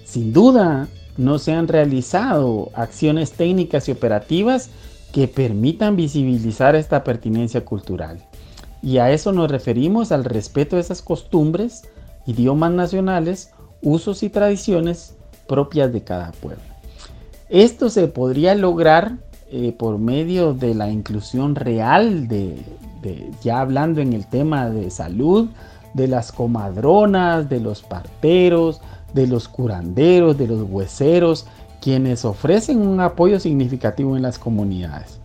Sin 0.09 0.33
duda, 0.33 0.87
no 1.17 1.37
se 1.37 1.53
han 1.53 1.67
realizado 1.67 2.71
acciones 2.73 3.33
técnicas 3.33 3.87
y 3.87 3.91
operativas 3.91 4.71
que 5.11 5.27
permitan 5.27 5.95
visibilizar 5.95 6.75
esta 6.75 7.03
pertinencia 7.03 7.63
cultural. 7.63 8.17
Y 8.81 8.97
a 8.97 9.11
eso 9.11 9.33
nos 9.33 9.51
referimos 9.51 10.11
al 10.11 10.25
respeto 10.25 10.77
de 10.77 10.81
esas 10.81 11.03
costumbres, 11.03 11.83
idiomas 12.25 12.71
nacionales, 12.71 13.51
usos 13.83 14.23
y 14.23 14.29
tradiciones 14.29 15.15
propias 15.47 15.93
de 15.93 16.03
cada 16.03 16.31
pueblo. 16.31 16.63
Esto 17.49 17.91
se 17.91 18.07
podría 18.07 18.55
lograr 18.55 19.17
eh, 19.51 19.75
por 19.77 19.99
medio 19.99 20.55
de 20.55 20.73
la 20.73 20.89
inclusión 20.89 21.53
real 21.53 22.27
de, 22.27 22.57
ya 23.43 23.61
hablando 23.61 24.01
en 24.01 24.13
el 24.13 24.25
tema 24.25 24.71
de 24.71 24.89
salud, 24.89 25.49
de 25.93 26.07
las 26.07 26.31
comadronas, 26.31 27.47
de 27.47 27.59
los 27.59 27.83
parteros, 27.83 28.81
de 29.13 29.27
los 29.27 29.47
curanderos, 29.47 30.37
de 30.37 30.47
los 30.47 30.63
hueseros, 30.69 31.45
quienes 31.81 32.25
ofrecen 32.25 32.85
un 32.85 32.99
apoyo 32.99 33.39
significativo 33.39 34.15
en 34.15 34.23
las 34.23 34.37
comunidades. 34.37 35.19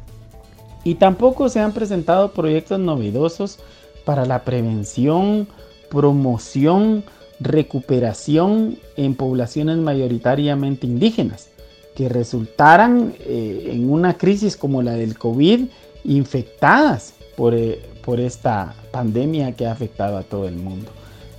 Y 0.84 0.96
tampoco 0.96 1.48
se 1.48 1.60
han 1.60 1.72
presentado 1.72 2.32
proyectos 2.32 2.78
novedosos 2.78 3.58
para 4.04 4.26
la 4.26 4.44
prevención, 4.44 5.48
promoción, 5.90 7.04
recuperación 7.40 8.78
en 8.96 9.14
poblaciones 9.14 9.78
mayoritariamente 9.78 10.86
indígenas, 10.86 11.48
que 11.96 12.08
resultaran 12.08 13.14
eh, 13.20 13.70
en 13.72 13.90
una 13.90 14.18
crisis 14.18 14.56
como 14.56 14.82
la 14.82 14.92
del 14.92 15.16
COVID 15.16 15.66
infectadas 16.04 17.14
por, 17.36 17.54
eh, 17.54 17.80
por 18.04 18.20
esta 18.20 18.74
pandemia 18.90 19.52
que 19.52 19.66
ha 19.66 19.72
afectado 19.72 20.18
a 20.18 20.22
todo 20.22 20.46
el 20.46 20.56
mundo. 20.56 20.90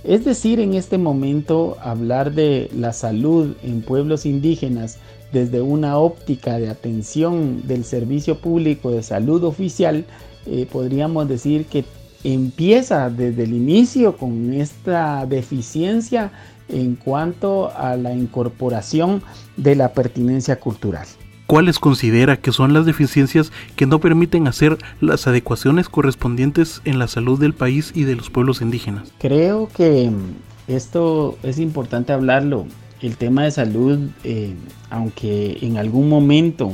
Es 0.06 0.24
decir, 0.24 0.60
en 0.60 0.74
este 0.74 0.98
momento 0.98 1.76
hablar 1.82 2.32
de 2.32 2.70
la 2.72 2.92
salud 2.92 3.56
en 3.64 3.82
pueblos 3.82 4.24
indígenas 4.24 4.98
desde 5.32 5.60
una 5.60 5.98
óptica 5.98 6.60
de 6.60 6.68
atención 6.68 7.66
del 7.66 7.84
servicio 7.84 8.38
público 8.38 8.92
de 8.92 9.02
salud 9.02 9.42
oficial, 9.42 10.04
eh, 10.46 10.64
podríamos 10.70 11.28
decir 11.28 11.66
que 11.66 11.84
empieza 12.22 13.10
desde 13.10 13.42
el 13.42 13.52
inicio 13.52 14.16
con 14.16 14.54
esta 14.54 15.26
deficiencia 15.26 16.30
en 16.68 16.94
cuanto 16.94 17.76
a 17.76 17.96
la 17.96 18.14
incorporación 18.14 19.22
de 19.56 19.74
la 19.74 19.92
pertinencia 19.92 20.60
cultural. 20.60 21.06
¿Cuáles 21.46 21.78
considera 21.78 22.38
que 22.38 22.50
son 22.50 22.72
las 22.72 22.86
deficiencias 22.86 23.52
que 23.76 23.86
no 23.86 24.00
permiten 24.00 24.48
hacer 24.48 24.78
las 25.00 25.28
adecuaciones 25.28 25.88
correspondientes 25.88 26.82
en 26.84 26.98
la 26.98 27.06
salud 27.06 27.38
del 27.38 27.54
país 27.54 27.92
y 27.94 28.02
de 28.02 28.16
los 28.16 28.30
pueblos 28.30 28.60
indígenas? 28.60 29.12
Creo 29.20 29.68
que 29.68 30.10
esto 30.66 31.38
es 31.44 31.60
importante 31.60 32.12
hablarlo. 32.12 32.66
El 33.00 33.16
tema 33.16 33.44
de 33.44 33.52
salud, 33.52 34.08
eh, 34.24 34.54
aunque 34.90 35.58
en 35.62 35.76
algún 35.76 36.08
momento 36.08 36.72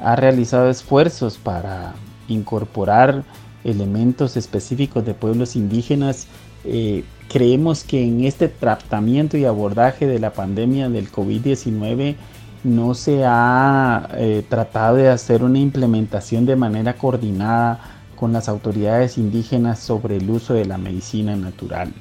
ha 0.00 0.16
realizado 0.16 0.70
esfuerzos 0.70 1.38
para 1.38 1.94
incorporar 2.26 3.22
elementos 3.62 4.36
específicos 4.36 5.04
de 5.04 5.14
pueblos 5.14 5.54
indígenas, 5.54 6.26
eh, 6.64 7.04
creemos 7.28 7.84
que 7.84 8.02
en 8.02 8.24
este 8.24 8.48
tratamiento 8.48 9.36
y 9.36 9.44
abordaje 9.44 10.08
de 10.08 10.18
la 10.18 10.32
pandemia 10.32 10.88
del 10.88 11.12
COVID-19 11.12 12.16
no 12.64 12.94
se 12.94 13.24
ha 13.24 14.08
eh, 14.14 14.44
tratado 14.48 14.96
de 14.96 15.08
hacer 15.08 15.42
una 15.42 15.58
implementación 15.58 16.46
de 16.46 16.56
manera 16.56 16.94
coordinada 16.94 17.80
con 18.16 18.32
las 18.32 18.48
autoridades 18.48 19.16
indígenas 19.16 19.78
sobre 19.78 20.16
el 20.16 20.28
uso 20.28 20.52
de 20.52 20.66
la 20.66 20.76
medicina 20.76 21.36
natural 21.36 21.92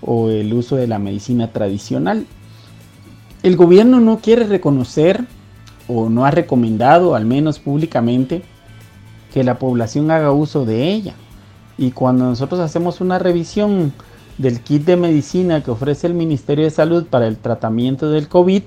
o 0.00 0.30
el 0.30 0.52
uso 0.52 0.76
de 0.76 0.86
la 0.86 0.98
medicina 0.98 1.52
tradicional. 1.52 2.26
El 3.42 3.56
gobierno 3.56 4.00
no 4.00 4.18
quiere 4.20 4.44
reconocer 4.44 5.24
o 5.88 6.08
no 6.08 6.24
ha 6.24 6.30
recomendado, 6.30 7.14
al 7.14 7.24
menos 7.26 7.58
públicamente, 7.58 8.42
que 9.32 9.44
la 9.44 9.58
población 9.58 10.10
haga 10.10 10.32
uso 10.32 10.64
de 10.64 10.92
ella. 10.92 11.14
Y 11.78 11.90
cuando 11.90 12.24
nosotros 12.24 12.60
hacemos 12.60 13.00
una 13.00 13.18
revisión 13.18 13.92
del 14.38 14.60
kit 14.60 14.84
de 14.84 14.96
medicina 14.96 15.62
que 15.62 15.70
ofrece 15.70 16.06
el 16.06 16.14
Ministerio 16.14 16.64
de 16.64 16.70
Salud 16.70 17.06
para 17.06 17.26
el 17.26 17.36
tratamiento 17.36 18.10
del 18.10 18.28
COVID, 18.28 18.62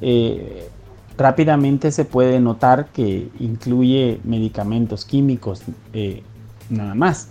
eh, 0.00 0.68
rápidamente 1.18 1.90
se 1.92 2.04
puede 2.04 2.40
notar 2.40 2.86
que 2.92 3.28
incluye 3.40 4.20
medicamentos 4.24 5.04
químicos 5.04 5.62
eh, 5.92 6.22
nada 6.68 6.94
más. 6.94 7.28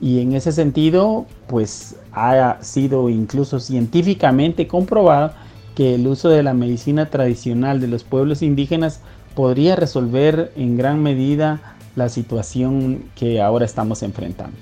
Y 0.00 0.20
en 0.20 0.34
ese 0.34 0.52
sentido, 0.52 1.26
pues 1.46 1.96
ha 2.12 2.58
sido 2.60 3.08
incluso 3.08 3.60
científicamente 3.60 4.66
comprobado 4.66 5.32
que 5.74 5.94
el 5.94 6.06
uso 6.06 6.28
de 6.28 6.42
la 6.42 6.54
medicina 6.54 7.06
tradicional 7.06 7.80
de 7.80 7.88
los 7.88 8.04
pueblos 8.04 8.42
indígenas 8.42 9.00
podría 9.34 9.76
resolver 9.76 10.52
en 10.56 10.76
gran 10.76 11.02
medida 11.02 11.76
la 11.94 12.08
situación 12.08 13.04
que 13.14 13.40
ahora 13.40 13.64
estamos 13.64 14.02
enfrentando. 14.02 14.56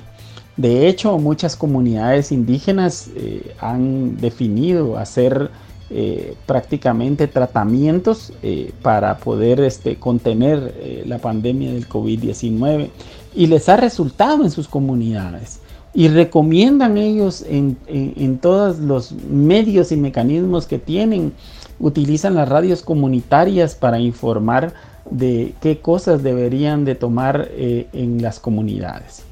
De 0.57 0.87
hecho, 0.89 1.19
muchas 1.19 1.57
comunidades 1.57 2.31
indígenas 2.31 3.11
eh, 3.17 3.55
han 3.61 4.17
definido 4.19 4.99
hacer 4.99 5.51
eh, 5.91 6.35
prácticamente 6.47 7.29
tratamientos 7.29 8.33
eh, 8.43 8.73
para 8.81 9.19
poder 9.19 9.61
este, 9.61 9.97
contener 9.97 10.75
eh, 10.79 11.05
la 11.07 11.19
pandemia 11.19 11.75
del 11.75 11.87
COVID-19 11.87 12.89
y 13.35 13.47
les 13.49 13.69
ha 13.69 13.77
resultado 13.77 14.45
en 14.45 14.51
sus 14.51 14.67
comunidades 14.67 15.61
y 15.93 16.09
recomiendan 16.09 16.97
ellos 16.97 17.45
en, 17.47 17.77
en, 17.87 18.39
todos 18.39 18.79
los 18.79 19.13
medios 19.13 19.93
y 19.93 19.99
mecanismos 19.99 20.67
que 20.67 20.79
tienen, 20.79 21.35
utilizan 21.79 22.35
las 22.35 22.49
radios 22.49 22.81
comunitarias 22.81 23.75
para 23.75 23.99
informar 24.01 24.73
de 25.11 25.55
qué 25.61 25.81
cosas 25.81 26.23
deberían 26.23 26.87
de 26.87 26.95
tomar 26.95 27.51
en 27.57 28.23
las 28.23 28.41
comunidades. 28.41 29.23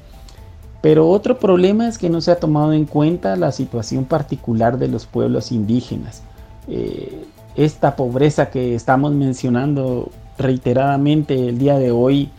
Pero 0.81 1.09
otro 1.09 1.39
problema 1.39 1.87
es 1.87 1.97
que 1.97 2.09
no 2.09 2.21
se 2.21 2.31
ha 2.31 2.39
tomado 2.39 2.71
en 2.73 2.85
cuenta 2.85 3.35
la 3.35 3.51
situación 3.51 4.05
particular 4.05 4.77
de 4.77 4.87
los 4.87 5.05
pueblos 5.05 5.51
indígenas. 5.51 6.21
Eh, 6.67 7.25
esta 7.55 7.95
pobreza 7.95 8.49
que 8.49 8.73
estamos 8.73 9.11
mencionando 9.11 10.09
reiteradamente 10.37 11.49
el 11.49 11.57
día 11.57 11.77
de 11.77 11.91
hoy 11.91 12.29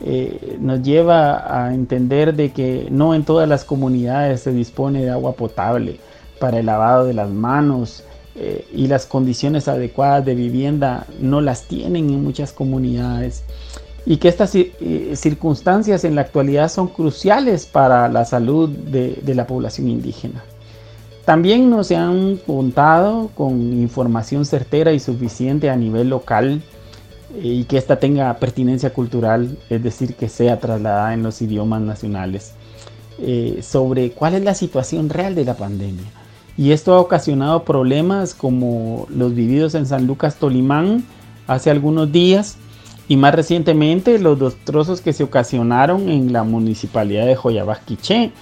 eh, 0.00 0.56
nos 0.60 0.82
lleva 0.82 1.66
a 1.66 1.74
entender 1.74 2.34
de 2.34 2.52
que 2.52 2.88
no 2.90 3.14
en 3.14 3.24
todas 3.24 3.48
las 3.48 3.64
comunidades 3.64 4.40
se 4.40 4.52
dispone 4.52 5.04
de 5.04 5.10
agua 5.10 5.32
potable 5.32 6.00
para 6.40 6.60
el 6.60 6.66
lavado 6.66 7.04
de 7.04 7.14
las 7.14 7.28
manos 7.28 8.04
eh, 8.36 8.66
y 8.72 8.86
las 8.86 9.06
condiciones 9.06 9.68
adecuadas 9.68 10.24
de 10.24 10.34
vivienda 10.34 11.06
no 11.20 11.40
las 11.40 11.64
tienen 11.64 12.08
en 12.08 12.24
muchas 12.24 12.52
comunidades 12.52 13.44
y 14.06 14.16
que 14.16 14.28
estas 14.28 14.52
circunstancias 15.14 16.04
en 16.04 16.14
la 16.14 16.22
actualidad 16.22 16.68
son 16.68 16.88
cruciales 16.88 17.64
para 17.64 18.08
la 18.08 18.26
salud 18.26 18.68
de 18.68 19.34
la 19.34 19.46
población 19.46 19.88
indígena. 19.88 20.44
También 21.24 21.70
no 21.70 21.84
se 21.84 21.96
han 21.96 22.36
contado 22.36 23.30
con 23.34 23.52
información 23.72 24.44
certera 24.44 24.92
y 24.92 25.00
suficiente 25.00 25.70
a 25.70 25.76
nivel 25.76 26.10
local 26.10 26.62
y 27.42 27.64
que 27.64 27.78
ésta 27.78 27.98
tenga 27.98 28.34
pertinencia 28.34 28.92
cultural, 28.92 29.56
es 29.70 29.82
decir, 29.82 30.14
que 30.14 30.28
sea 30.28 30.60
trasladada 30.60 31.14
en 31.14 31.22
los 31.22 31.40
idiomas 31.40 31.80
nacionales, 31.80 32.52
eh, 33.18 33.60
sobre 33.62 34.10
cuál 34.10 34.34
es 34.34 34.44
la 34.44 34.54
situación 34.54 35.08
real 35.08 35.34
de 35.34 35.44
la 35.44 35.56
pandemia. 35.56 36.04
Y 36.56 36.72
esto 36.72 36.94
ha 36.94 37.00
ocasionado 37.00 37.64
problemas 37.64 38.34
como 38.34 39.06
los 39.08 39.34
vividos 39.34 39.74
en 39.74 39.86
San 39.86 40.06
Lucas 40.06 40.36
Tolimán 40.36 41.04
hace 41.46 41.70
algunos 41.70 42.12
días 42.12 42.58
y 43.08 43.16
más 43.16 43.34
recientemente 43.34 44.18
los 44.18 44.38
destrozos 44.38 45.00
que 45.00 45.12
se 45.12 45.24
ocasionaron 45.24 46.08
en 46.08 46.32
la 46.32 46.44
municipalidad 46.44 47.26
de 47.26 47.34
Joyabasquiché. 47.34 48.32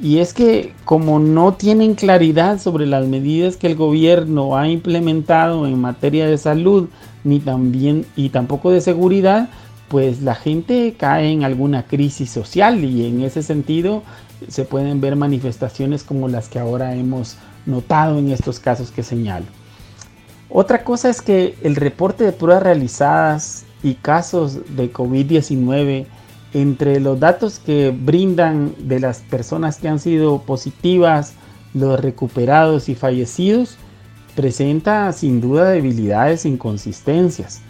Y 0.00 0.18
es 0.18 0.32
que 0.32 0.72
como 0.84 1.18
no 1.18 1.54
tienen 1.54 1.94
claridad 1.94 2.60
sobre 2.60 2.86
las 2.86 3.06
medidas 3.06 3.56
que 3.56 3.66
el 3.66 3.74
gobierno 3.74 4.56
ha 4.56 4.68
implementado 4.68 5.66
en 5.66 5.80
materia 5.80 6.26
de 6.26 6.38
salud 6.38 6.88
ni 7.24 7.40
también 7.40 8.06
y 8.14 8.28
tampoco 8.28 8.70
de 8.70 8.80
seguridad, 8.80 9.48
pues 9.88 10.22
la 10.22 10.34
gente 10.34 10.94
cae 10.96 11.32
en 11.32 11.42
alguna 11.42 11.84
crisis 11.84 12.30
social 12.30 12.84
y 12.84 13.06
en 13.06 13.22
ese 13.22 13.42
sentido 13.42 14.02
se 14.46 14.64
pueden 14.64 15.00
ver 15.00 15.16
manifestaciones 15.16 16.04
como 16.04 16.28
las 16.28 16.48
que 16.48 16.60
ahora 16.60 16.94
hemos 16.94 17.36
notado 17.66 18.18
en 18.18 18.30
estos 18.30 18.60
casos 18.60 18.92
que 18.92 19.02
señalo. 19.02 19.46
Otra 20.48 20.84
cosa 20.84 21.10
es 21.10 21.20
que 21.20 21.56
el 21.62 21.76
reporte 21.76 22.24
de 22.24 22.32
pruebas 22.32 22.62
realizadas 22.62 23.64
y 23.82 23.94
casos 23.94 24.60
de 24.76 24.92
COVID-19 24.92 26.06
entre 26.54 27.00
los 27.00 27.20
datos 27.20 27.58
que 27.58 27.90
brindan 27.90 28.74
de 28.78 29.00
las 29.00 29.20
personas 29.20 29.78
que 29.78 29.88
han 29.88 29.98
sido 29.98 30.42
positivas, 30.42 31.34
los 31.74 32.00
recuperados 32.00 32.88
y 32.88 32.94
fallecidos, 32.94 33.76
presenta 34.34 35.12
sin 35.12 35.40
duda 35.40 35.70
debilidades 35.70 36.44
e 36.44 36.48
inconsistencias. 36.48 37.60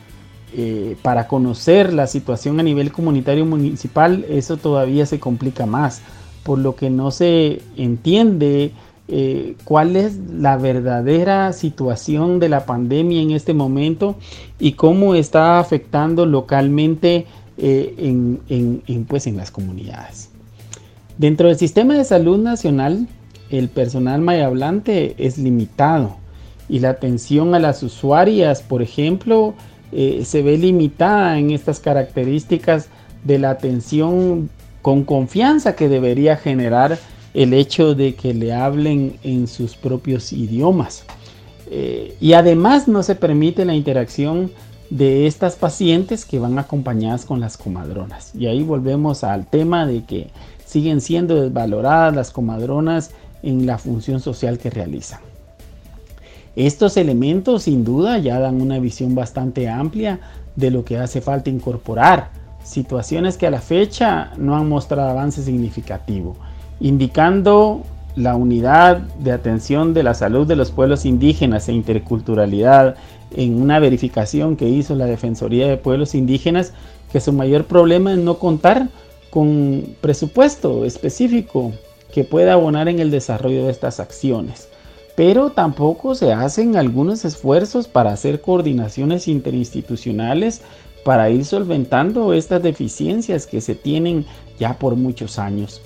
Eh, 0.55 0.97
para 1.03 1.29
conocer 1.29 1.93
la 1.93 2.07
situación 2.07 2.59
a 2.59 2.63
nivel 2.63 2.91
comunitario 2.91 3.45
municipal, 3.45 4.25
eso 4.31 4.57
todavía 4.57 5.05
se 5.05 5.21
complica 5.21 5.67
más, 5.67 6.01
por 6.43 6.59
lo 6.59 6.75
que 6.75 6.89
no 6.89 7.11
se 7.11 7.61
entiende 7.77 8.73
eh, 9.09 9.57
cuál 9.65 9.97
es 9.97 10.19
la 10.31 10.59
verdadera 10.59 11.55
situación 11.55 12.39
de 12.41 12.51
la 12.51 12.67
pandemia 12.67 13.23
en 13.23 13.31
este 13.31 13.55
momento 13.55 14.17
y 14.59 14.73
cómo 14.73 15.15
está 15.15 15.59
afectando 15.59 16.27
localmente 16.27 17.27
eh, 17.59 17.95
en, 17.99 19.05
pues, 19.05 19.27
en 19.27 19.37
las 19.37 19.51
comunidades. 19.51 20.31
Dentro 21.17 21.49
del 21.49 21.59
sistema 21.59 21.95
de 21.95 22.05
salud 22.05 22.39
nacional, 22.39 23.09
el 23.51 23.69
personal 23.69 24.21
mayablante 24.21 25.15
es 25.19 25.39
limitado 25.39 26.17
y 26.69 26.79
la 26.79 26.91
atención 26.91 27.55
a 27.55 27.59
las 27.59 27.83
usuarias, 27.83 28.63
por 28.63 28.83
ejemplo, 28.83 29.55
eh, 29.91 30.23
se 30.25 30.43
ve 30.43 30.59
limitada 30.59 31.39
en 31.39 31.51
estas 31.51 31.81
características 31.81 32.89
de 33.25 33.39
la 33.39 33.51
atención 33.51 34.51
con 34.83 35.03
confianza 35.03 35.75
que 35.75 35.89
debería 35.89 36.37
generar 36.37 36.99
el 37.35 37.53
hecho 37.55 37.95
de 37.95 38.15
que 38.15 38.35
le 38.35 38.53
hablen 38.53 39.17
en 39.23 39.47
sus 39.49 39.77
propios 39.77 40.33
idiomas. 40.33 41.05
Eh, 41.71 42.17
y 42.21 42.33
además 42.33 42.89
no 42.89 43.03
se 43.03 43.15
permite 43.15 43.65
la 43.65 43.75
interacción 43.75 44.51
de 44.91 45.27
estas 45.27 45.57
pacientes 45.57 46.25
que 46.25 46.39
van 46.39 46.59
acompañadas 46.59 47.25
con 47.25 47.41
las 47.41 47.57
comadronas. 47.57 48.35
Y 48.35 48.47
ahí 48.47 48.63
volvemos 48.63 49.25
al 49.25 49.47
tema 49.47 49.87
de 49.87 50.05
que 50.05 50.31
siguen 50.65 51.01
siendo 51.01 51.35
desvaloradas 51.35 52.15
las 52.15 52.31
comadronas 52.31 53.11
en 53.43 53.67
la 53.67 53.79
función 53.79 54.21
social 54.21 54.59
que 54.59 54.71
realizan. 54.71 55.21
Estos 56.57 56.97
elementos 56.97 57.65
sin 57.65 57.85
duda 57.85 58.19
ya 58.19 58.41
dan 58.41 58.61
una 58.61 58.79
visión 58.81 59.15
bastante 59.15 59.69
amplia 59.69 60.21
de 60.57 60.71
lo 60.71 60.85
que 60.85 60.99
hace 60.99 61.21
falta 61.21 61.51
incorporar, 61.51 62.31
situaciones 62.65 63.37
que 63.37 63.47
a 63.47 63.51
la 63.51 63.61
fecha 63.61 64.33
no 64.37 64.57
han 64.57 64.69
mostrado 64.69 65.11
avance 65.11 65.43
significativo, 65.43 66.37
indicando 66.81 67.85
la 68.19 68.35
unidad 68.37 68.99
de 68.99 69.33
atención 69.33 69.95
de 69.95 70.03
la 70.03 70.15
salud 70.15 70.47
de 70.47 70.57
los 70.57 70.71
pueblos 70.71 71.05
indígenas 71.05 71.69
e 71.69 71.73
interculturalidad 71.73 72.97
en 73.31 73.61
una 73.61 73.79
verificación 73.79 74.57
que 74.57 74.69
hizo 74.69 74.95
la 74.95 75.07
Defensoría 75.07 75.69
de 75.69 75.77
Pueblos 75.77 76.15
Indígenas, 76.15 76.73
que 77.13 77.21
su 77.21 77.33
mayor 77.33 77.65
problema 77.65 78.13
es 78.13 78.19
no 78.19 78.39
contar 78.39 78.89
con 79.31 79.95
presupuesto 80.01 80.85
específico 80.85 81.73
que 82.13 82.25
pueda 82.25 82.55
abonar 82.55 82.89
en 82.89 82.99
el 82.99 83.11
desarrollo 83.11 83.65
de 83.65 83.71
estas 83.71 84.01
acciones 84.01 84.69
pero 85.19 85.51
tampoco 85.51 86.15
se 86.15 86.33
hacen 86.33 86.77
algunos 86.77 87.25
esfuerzos 87.25 87.89
para 87.89 88.13
hacer 88.13 88.41
coordinaciones 88.41 89.27
interinstitucionales 89.27 90.63
para 91.05 91.29
ir 91.29 91.45
solventando 91.45 92.33
estas 92.33 92.63
deficiencias 92.63 93.45
que 93.45 93.61
se 93.61 93.75
tienen 93.75 94.27
ya 94.61 94.79
por 94.79 94.95
muchos 94.95 95.41
años. 95.41 95.81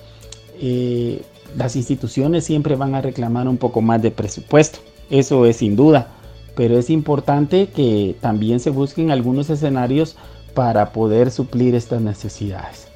Eh, 0.61 1.23
las 1.57 1.77
instituciones 1.77 2.45
siempre 2.45 2.77
van 2.77 2.95
a 2.95 3.01
reclamar 3.01 3.49
un 3.49 3.59
poco 3.59 3.81
más 3.81 4.03
de 4.03 4.11
presupuesto, 4.11 4.79
eso 5.11 5.47
es 5.47 5.57
sin 5.57 5.77
duda, 5.77 6.09
pero 6.55 6.79
es 6.79 6.91
importante 6.91 7.69
que 7.69 8.17
también 8.21 8.61
se 8.61 8.71
busquen 8.71 9.11
algunos 9.11 9.51
escenarios 9.51 10.17
para 10.55 10.93
poder 10.93 11.31
suplir 11.31 11.75
estas 11.75 12.01
necesidades. 12.03 12.89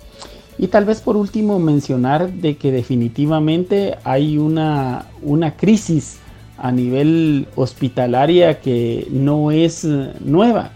Y 0.58 0.68
tal 0.68 0.86
vez 0.86 1.00
por 1.00 1.16
último 1.16 1.58
mencionar 1.58 2.32
de 2.32 2.56
que 2.56 2.72
definitivamente 2.72 3.96
hay 4.04 4.38
una, 4.38 5.06
una 5.22 5.56
crisis 5.56 6.18
a 6.58 6.72
nivel 6.72 7.46
hospitalaria 7.56 8.60
que 8.60 9.06
no 9.10 9.50
es 9.50 9.84
eh, 9.84 10.12
nueva. 10.24 10.70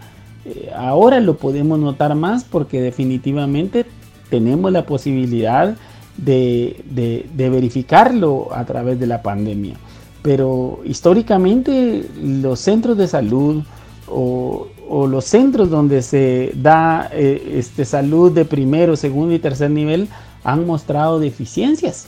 Eh, 0.45 0.69
ahora 0.75 1.19
lo 1.19 1.37
podemos 1.37 1.79
notar 1.79 2.13
más 2.15 2.43
porque 2.43 2.81
definitivamente 2.81 3.85
tenemos 4.29 4.71
la 4.71 4.85
posibilidad 4.85 5.69
de, 5.69 5.75
verificarlo 6.17 8.49
a 8.53 8.65
través 8.65 8.99
de 8.99 9.07
la 9.07 9.21
pandemia. 9.21 9.75
Pero 10.21 10.81
históricamente 10.85 12.07
los 12.21 12.59
centros 12.59 12.97
de 12.97 13.07
salud 13.07 13.63
o, 14.07 14.67
los 15.07 15.25
centros 15.25 15.69
donde 15.69 16.01
se 16.01 16.51
da 16.55 17.09
eh, 17.13 17.55
este, 17.55 17.85
salud 17.85 18.31
de 18.31 18.45
primero, 18.45 18.95
segundo 18.95 19.33
y 19.33 19.39
tercer 19.39 19.71
nivel 19.71 20.09
han 20.43 20.65
mostrado 20.65 21.19
deficiencias. 21.19 22.07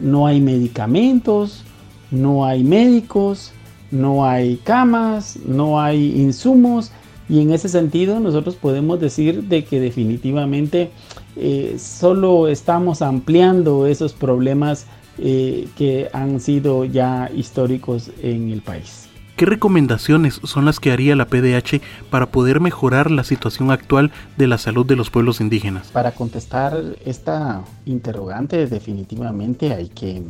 no 0.00 0.26
hay 0.26 0.40
medicamentos, 0.40 1.64
no 2.10 2.44
hay 2.44 2.64
médicos, 2.64 3.52
no 3.90 4.24
hay 4.24 4.56
camas, 4.56 5.38
no 5.44 5.80
hay 5.80 6.20
insumos 6.20 6.90
y 7.28 7.40
en 7.40 7.52
ese 7.52 7.68
sentido 7.68 8.20
nosotros 8.20 8.56
podemos 8.56 9.00
decir 9.00 9.44
de 9.44 9.64
que 9.64 9.80
definitivamente 9.80 10.90
eh, 11.36 11.76
solo 11.78 12.48
estamos 12.48 13.02
ampliando 13.02 13.86
esos 13.86 14.12
problemas 14.12 14.86
eh, 15.18 15.68
que 15.76 16.08
han 16.12 16.40
sido 16.40 16.84
ya 16.84 17.30
históricos 17.34 18.10
en 18.22 18.50
el 18.50 18.62
país. 18.62 19.08
¿Qué 19.36 19.46
recomendaciones 19.46 20.40
son 20.44 20.66
las 20.66 20.78
que 20.78 20.92
haría 20.92 21.16
la 21.16 21.26
PDH 21.26 21.80
para 22.10 22.26
poder 22.26 22.60
mejorar 22.60 23.10
la 23.10 23.24
situación 23.24 23.70
actual 23.70 24.12
de 24.36 24.46
la 24.46 24.58
salud 24.58 24.86
de 24.86 24.94
los 24.94 25.10
pueblos 25.10 25.40
indígenas? 25.40 25.88
Para 25.88 26.12
contestar 26.12 26.80
esta 27.04 27.62
interrogante 27.86 28.66
definitivamente 28.66 29.74
hay 29.74 29.88
que 29.88 30.22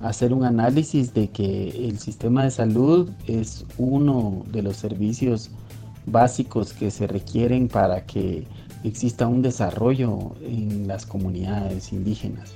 hacer 0.00 0.32
un 0.32 0.44
análisis 0.44 1.14
de 1.14 1.28
que 1.28 1.88
el 1.88 1.98
sistema 1.98 2.44
de 2.44 2.50
salud 2.50 3.10
es 3.26 3.64
uno 3.78 4.44
de 4.52 4.62
los 4.62 4.76
servicios 4.76 5.50
básicos 6.04 6.72
que 6.72 6.90
se 6.90 7.06
requieren 7.06 7.68
para 7.68 8.04
que 8.04 8.46
exista 8.86 9.26
un 9.26 9.42
desarrollo 9.42 10.32
en 10.42 10.86
las 10.86 11.06
comunidades 11.06 11.92
indígenas. 11.92 12.52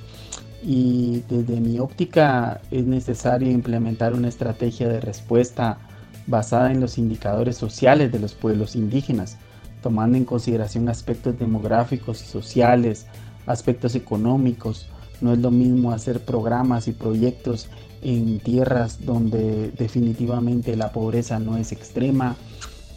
Y 0.62 1.23
desde 1.29 1.61
mi 1.61 1.79
óptica 1.79 2.61
es 2.71 2.85
necesario 2.85 3.51
implementar 3.51 4.12
una 4.12 4.29
estrategia 4.29 4.88
de 4.88 5.01
respuesta 5.01 5.79
basada 6.27 6.71
en 6.71 6.81
los 6.81 6.99
indicadores 6.99 7.57
sociales 7.57 8.12
de 8.12 8.19
los 8.19 8.35
pueblos 8.35 8.77
indígenas, 8.77 9.38
tomando 9.83 10.19
en 10.19 10.25
consideración 10.25 10.88
aspectos 10.88 11.38
demográficos 11.38 12.23
y 12.23 12.27
sociales, 12.27 13.07
aspectos 13.47 13.95
económicos, 13.95 14.87
no 15.21 15.33
es 15.33 15.38
lo 15.38 15.51
mismo 15.51 15.93
hacer 15.93 16.21
programas 16.25 16.88
y 16.88 16.93
proyectos 16.93 17.69
en 18.03 18.40
tierras 18.40 19.05
donde 19.05 19.71
definitivamente 19.73 20.77
la 20.77 20.93
pobreza 20.93 21.38
no 21.38 21.57
es 21.57 21.73
extrema, 21.73 22.37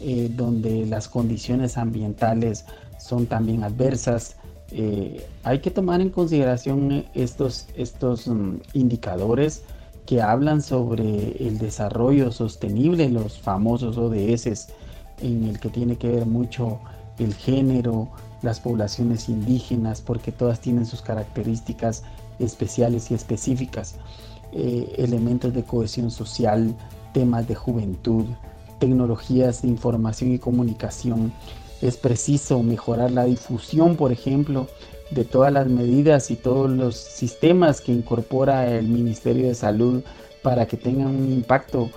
eh, 0.00 0.30
donde 0.34 0.86
las 0.86 1.08
condiciones 1.08 1.76
ambientales 1.76 2.64
son 2.98 3.26
también 3.26 3.64
adversas. 3.64 4.36
Eh, 4.70 5.26
hay 5.42 5.60
que 5.60 5.70
tomar 5.70 6.00
en 6.00 6.10
consideración 6.10 7.04
estos, 7.14 7.66
estos 7.76 8.26
mm, 8.26 8.56
indicadores 8.72 9.62
que 10.06 10.20
hablan 10.20 10.62
sobre 10.62 11.36
el 11.46 11.58
desarrollo 11.58 12.30
sostenible, 12.30 13.08
los 13.08 13.38
famosos 13.38 13.96
ODS, 13.96 14.68
en 15.20 15.44
el 15.44 15.60
que 15.60 15.70
tiene 15.70 15.96
que 15.96 16.08
ver 16.08 16.26
mucho 16.26 16.80
el 17.18 17.34
género, 17.34 18.10
las 18.42 18.60
poblaciones 18.60 19.28
indígenas, 19.28 20.00
porque 20.00 20.32
todas 20.32 20.60
tienen 20.60 20.84
sus 20.84 21.00
características 21.00 22.02
especiales 22.38 23.10
y 23.10 23.14
específicas, 23.14 23.96
eh, 24.52 24.94
elementos 24.98 25.54
de 25.54 25.62
cohesión 25.64 26.10
social, 26.10 26.74
temas 27.12 27.48
de 27.48 27.54
juventud, 27.54 28.26
tecnologías 28.78 29.62
de 29.62 29.68
información 29.68 30.32
y 30.32 30.38
comunicación. 30.38 31.32
Es 31.84 31.98
preciso 31.98 32.62
mejorar 32.62 33.10
la 33.10 33.26
difusión, 33.26 33.96
por 33.96 34.10
ejemplo, 34.10 34.68
de 35.10 35.22
todas 35.26 35.52
las 35.52 35.68
medidas 35.68 36.30
y 36.30 36.36
todos 36.36 36.70
los 36.70 36.96
sistemas 36.96 37.82
que 37.82 37.92
incorpora 37.92 38.74
el 38.74 38.88
Ministerio 38.88 39.48
de 39.48 39.54
Salud 39.54 40.02
para 40.42 40.66
que 40.66 40.78
tengan 40.78 41.08
un 41.08 41.30
impacto 41.30 41.90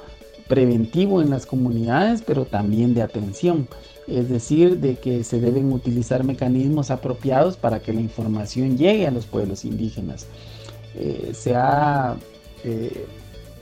preventivo 0.49 1.21
en 1.21 1.29
las 1.29 1.45
comunidades, 1.45 2.21
pero 2.21 2.43
también 2.43 2.93
de 2.95 3.01
atención. 3.01 3.69
Es 4.07 4.27
decir, 4.27 4.79
de 4.79 4.95
que 4.95 5.23
se 5.23 5.39
deben 5.39 5.71
utilizar 5.71 6.25
mecanismos 6.25 6.91
apropiados 6.91 7.55
para 7.55 7.79
que 7.79 7.93
la 7.93 8.01
información 8.01 8.77
llegue 8.77 9.07
a 9.07 9.11
los 9.11 9.25
pueblos 9.25 9.63
indígenas. 9.63 10.27
Eh, 10.95 11.31
se 11.33 11.55
ha 11.55 12.17
eh, 12.65 13.05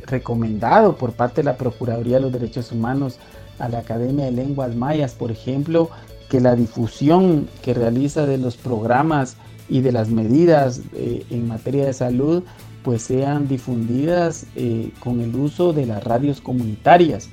recomendado 0.08 0.96
por 0.96 1.12
parte 1.12 1.42
de 1.42 1.46
la 1.46 1.58
Procuraduría 1.58 2.16
de 2.16 2.22
los 2.22 2.32
Derechos 2.32 2.72
Humanos 2.72 3.20
a 3.60 3.70
la 3.70 3.78
Academia 3.80 4.26
de 4.26 4.32
Lenguas 4.32 4.76
Mayas, 4.76 5.14
por 5.14 5.30
ejemplo, 5.30 5.92
que 6.30 6.40
la 6.40 6.56
difusión 6.56 7.48
que 7.62 7.74
realiza 7.74 8.26
de 8.26 8.38
los 8.38 8.58
programas 8.58 9.38
y 9.70 9.82
de 9.82 9.92
las 9.92 10.10
medidas 10.10 10.82
eh, 10.94 11.26
en 11.30 11.48
materia 11.48 11.86
de 11.86 11.94
salud 11.94 12.44
pues 12.84 13.02
sean 13.02 13.48
difundidas 13.48 14.46
eh, 14.56 14.92
con 15.00 15.20
el 15.20 15.36
uso 15.36 15.74
de 15.74 15.88
las 15.88 16.04
radios 16.04 16.40
comunitarias, 16.40 17.30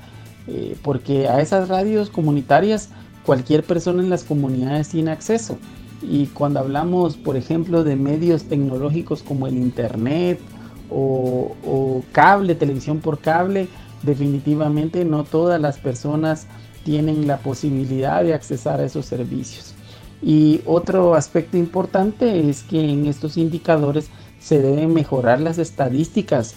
eh, 0.47 0.77
porque 0.83 1.29
a 1.29 1.43
esas 1.43 1.69
radios 1.69 2.09
comunitarias 2.09 2.89
cualquier 3.27 3.63
persona 3.63 4.03
en 4.03 4.09
las 4.09 4.25
comunidades 4.25 4.89
tiene 4.89 5.11
acceso. 5.11 5.59
Y 6.01 6.27
cuando 6.29 6.59
hablamos, 6.59 7.19
por 7.19 7.37
ejemplo, 7.37 7.85
de 7.85 7.97
medios 7.97 8.45
tecnológicos 8.45 9.23
como 9.23 9.47
el 9.47 9.59
Internet 9.59 10.41
o, 10.89 11.55
o 11.67 12.03
cable, 12.13 12.55
televisión 12.55 13.01
por 13.01 13.19
cable, 13.19 13.69
definitivamente 14.03 15.05
no 15.05 15.23
todas 15.25 15.61
las 15.61 15.79
personas 15.79 16.47
tienen 16.85 17.27
la 17.27 17.39
posibilidad 17.39 18.23
de 18.23 18.35
accesar 18.35 18.81
a 18.81 18.85
esos 18.85 19.07
servicios. 19.07 19.75
Y 20.23 20.61
otro 20.67 21.15
aspecto 21.15 21.57
importante 21.57 22.49
es 22.49 22.63
que 22.63 22.91
en 22.91 23.07
estos 23.07 23.37
indicadores 23.37 24.09
se 24.39 24.61
deben 24.61 24.93
mejorar 24.93 25.41
las 25.41 25.59
estadísticas 25.59 26.55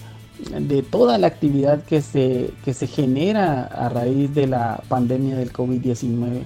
de 0.58 0.82
toda 0.82 1.18
la 1.18 1.26
actividad 1.26 1.82
que 1.84 2.02
se, 2.02 2.50
que 2.64 2.74
se 2.74 2.86
genera 2.86 3.62
a 3.64 3.88
raíz 3.88 4.34
de 4.34 4.46
la 4.46 4.82
pandemia 4.88 5.36
del 5.36 5.52
COVID-19. 5.52 6.42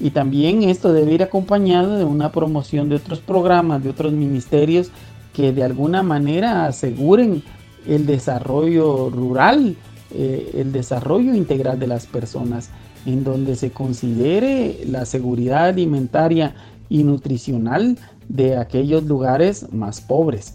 Y 0.00 0.10
también 0.10 0.62
esto 0.62 0.92
debe 0.92 1.12
ir 1.12 1.22
acompañado 1.22 1.96
de 1.96 2.04
una 2.04 2.32
promoción 2.32 2.88
de 2.88 2.96
otros 2.96 3.20
programas, 3.20 3.82
de 3.82 3.90
otros 3.90 4.12
ministerios 4.12 4.90
que 5.32 5.52
de 5.52 5.64
alguna 5.64 6.02
manera 6.02 6.66
aseguren 6.66 7.42
el 7.86 8.06
desarrollo 8.06 9.10
rural, 9.10 9.76
eh, 10.14 10.52
el 10.54 10.72
desarrollo 10.72 11.34
integral 11.34 11.78
de 11.78 11.86
las 11.86 12.06
personas, 12.06 12.70
en 13.06 13.24
donde 13.24 13.56
se 13.56 13.70
considere 13.70 14.80
la 14.86 15.06
seguridad 15.06 15.66
alimentaria 15.66 16.54
y 16.88 17.04
nutricional 17.04 17.98
de 18.28 18.56
aquellos 18.56 19.04
lugares 19.04 19.72
más 19.72 20.00
pobres. 20.00 20.54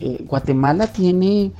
Eh, 0.00 0.24
Guatemala 0.26 0.86
tiene 0.86 1.52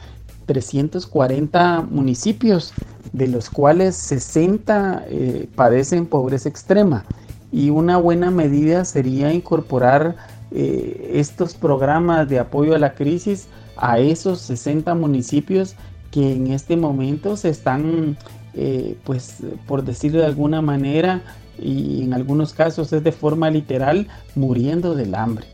340 0.46 1.83
municipios, 1.90 2.72
de 3.12 3.29
los 3.29 3.51
cuales 3.51 3.96
60 3.96 5.05
eh, 5.09 5.48
padecen 5.55 6.07
pobreza 6.07 6.48
extrema. 6.48 7.05
Y 7.51 7.70
una 7.70 7.96
buena 7.96 8.31
medida 8.31 8.85
sería 8.85 9.33
incorporar 9.33 10.16
eh, 10.51 11.11
estos 11.14 11.55
programas 11.55 12.29
de 12.29 12.38
apoyo 12.38 12.74
a 12.74 12.79
la 12.79 12.94
crisis 12.94 13.48
a 13.79 13.98
esos 13.98 14.40
60 14.40 14.94
municipios 14.94 15.77
que 16.11 16.33
en 16.33 16.48
este 16.48 16.77
momento 16.77 17.37
se 17.37 17.48
están, 17.48 18.16
pues 19.05 19.38
por 19.66 19.85
decirlo 19.85 20.21
de 20.21 20.27
alguna 20.27 20.62
manera, 20.62 21.23
y 21.61 22.03
en 22.03 22.14
algunos 22.14 22.53
casos 22.53 22.92
es 22.92 23.03
de 23.03 23.12
forma 23.12 23.51
literal, 23.51 24.07
muriendo 24.35 24.94
del 24.94 25.14
hambre 25.14 25.47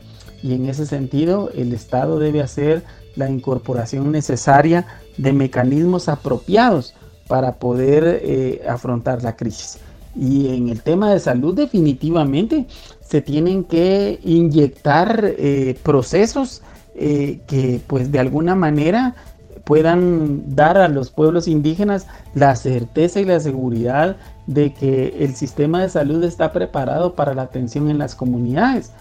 y 0.45 0.53
en 0.53 0.67
ese 0.67 0.85
sentido 0.85 1.49
el 1.55 1.73
Estado 1.73 2.19
debe 2.19 2.43
hacer 2.43 2.83
la 3.15 3.27
incorporación 3.29 4.11
necesaria 4.11 4.85
de 5.17 5.33
mecanismos 5.33 6.07
apropiados 6.07 6.93
para 7.27 7.53
poder 7.55 8.21
eh, 8.23 8.61
afrontar 8.69 9.23
la 9.23 9.35
crisis. 9.35 9.79
Y 10.15 10.55
en 10.55 10.69
el 10.69 10.81
tema 10.81 11.11
de 11.11 11.19
salud 11.19 11.55
definitivamente 11.55 12.67
se 13.01 13.21
tienen 13.21 13.63
que 13.63 14.19
inyectar 14.23 15.19
eh, 15.25 15.75
procesos 15.81 16.61
eh, 16.93 17.39
que 17.47 17.81
pues 17.87 18.11
de 18.11 18.19
alguna 18.19 18.53
manera 18.53 19.15
puedan 19.63 20.55
dar 20.55 20.77
a 20.77 20.87
los 20.87 21.09
pueblos 21.09 21.47
indígenas 21.47 22.07
la 22.33 22.55
certeza 22.55 23.19
y 23.19 23.25
la 23.25 23.39
seguridad 23.39 24.17
de 24.47 24.73
que 24.73 25.17
el 25.19 25.35
sistema 25.35 25.81
de 25.81 25.89
salud 25.89 26.23
está 26.23 26.51
preparado 26.51 27.15
para 27.15 27.33
la 27.33 27.43
atención 27.43 27.89
en 27.89 27.97
las 27.97 28.15
comunidades 28.15 28.91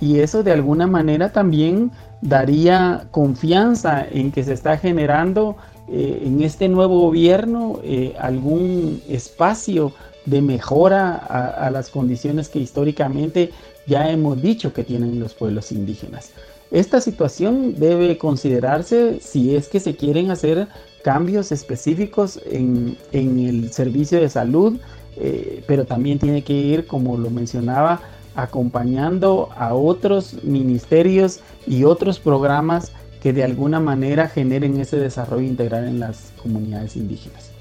y 0.00 0.20
eso 0.20 0.42
de 0.42 0.52
alguna 0.52 0.86
manera 0.86 1.32
también 1.32 1.90
daría 2.20 3.06
confianza 3.10 4.04
en 4.10 4.32
que 4.32 4.44
se 4.44 4.52
está 4.52 4.76
generando 4.76 5.56
eh, 5.88 6.22
en 6.24 6.42
este 6.42 6.68
nuevo 6.68 7.00
gobierno 7.00 7.80
eh, 7.82 8.14
algún 8.18 9.02
espacio 9.08 9.92
de 10.26 10.40
mejora 10.40 11.14
a, 11.16 11.70
las 11.70 11.90
condiciones 11.90 12.48
que 12.48 12.58
históricamente 12.58 13.50
ya 13.86 14.10
hemos 14.10 14.40
dicho 14.40 14.72
que 14.72 14.82
tienen 14.82 15.20
los 15.20 15.34
pueblos 15.34 15.70
indígenas. 15.70 16.30
Esta 16.74 17.00
situación 17.00 17.76
debe 17.78 18.18
considerarse 18.18 19.20
si 19.20 19.54
es 19.54 19.68
que 19.68 19.78
se 19.78 19.94
quieren 19.94 20.32
hacer 20.32 20.66
cambios 21.04 21.52
específicos 21.52 22.40
en, 22.50 22.96
el 23.12 23.70
servicio 23.70 24.20
de 24.20 24.28
salud, 24.28 24.80
eh, 25.16 25.62
pero 25.68 25.84
también 25.84 26.18
tiene 26.18 26.42
que 26.42 26.52
ir, 26.52 26.88
como 26.88 27.16
lo 27.16 27.30
mencionaba, 27.30 28.00
acompañando 28.34 29.50
a 29.56 29.72
otros 29.72 30.42
ministerios 30.42 31.38
y 31.64 31.84
otros 31.84 32.18
programas 32.18 32.90
que 33.22 33.32
de 33.32 33.44
alguna 33.44 33.78
manera 33.78 34.26
generen 34.26 34.80
ese 34.80 34.96
desarrollo 34.96 35.46
integral 35.46 35.86
en 35.86 36.00
las 36.00 36.32
comunidades 36.42 36.96
indígenas. 36.96 37.52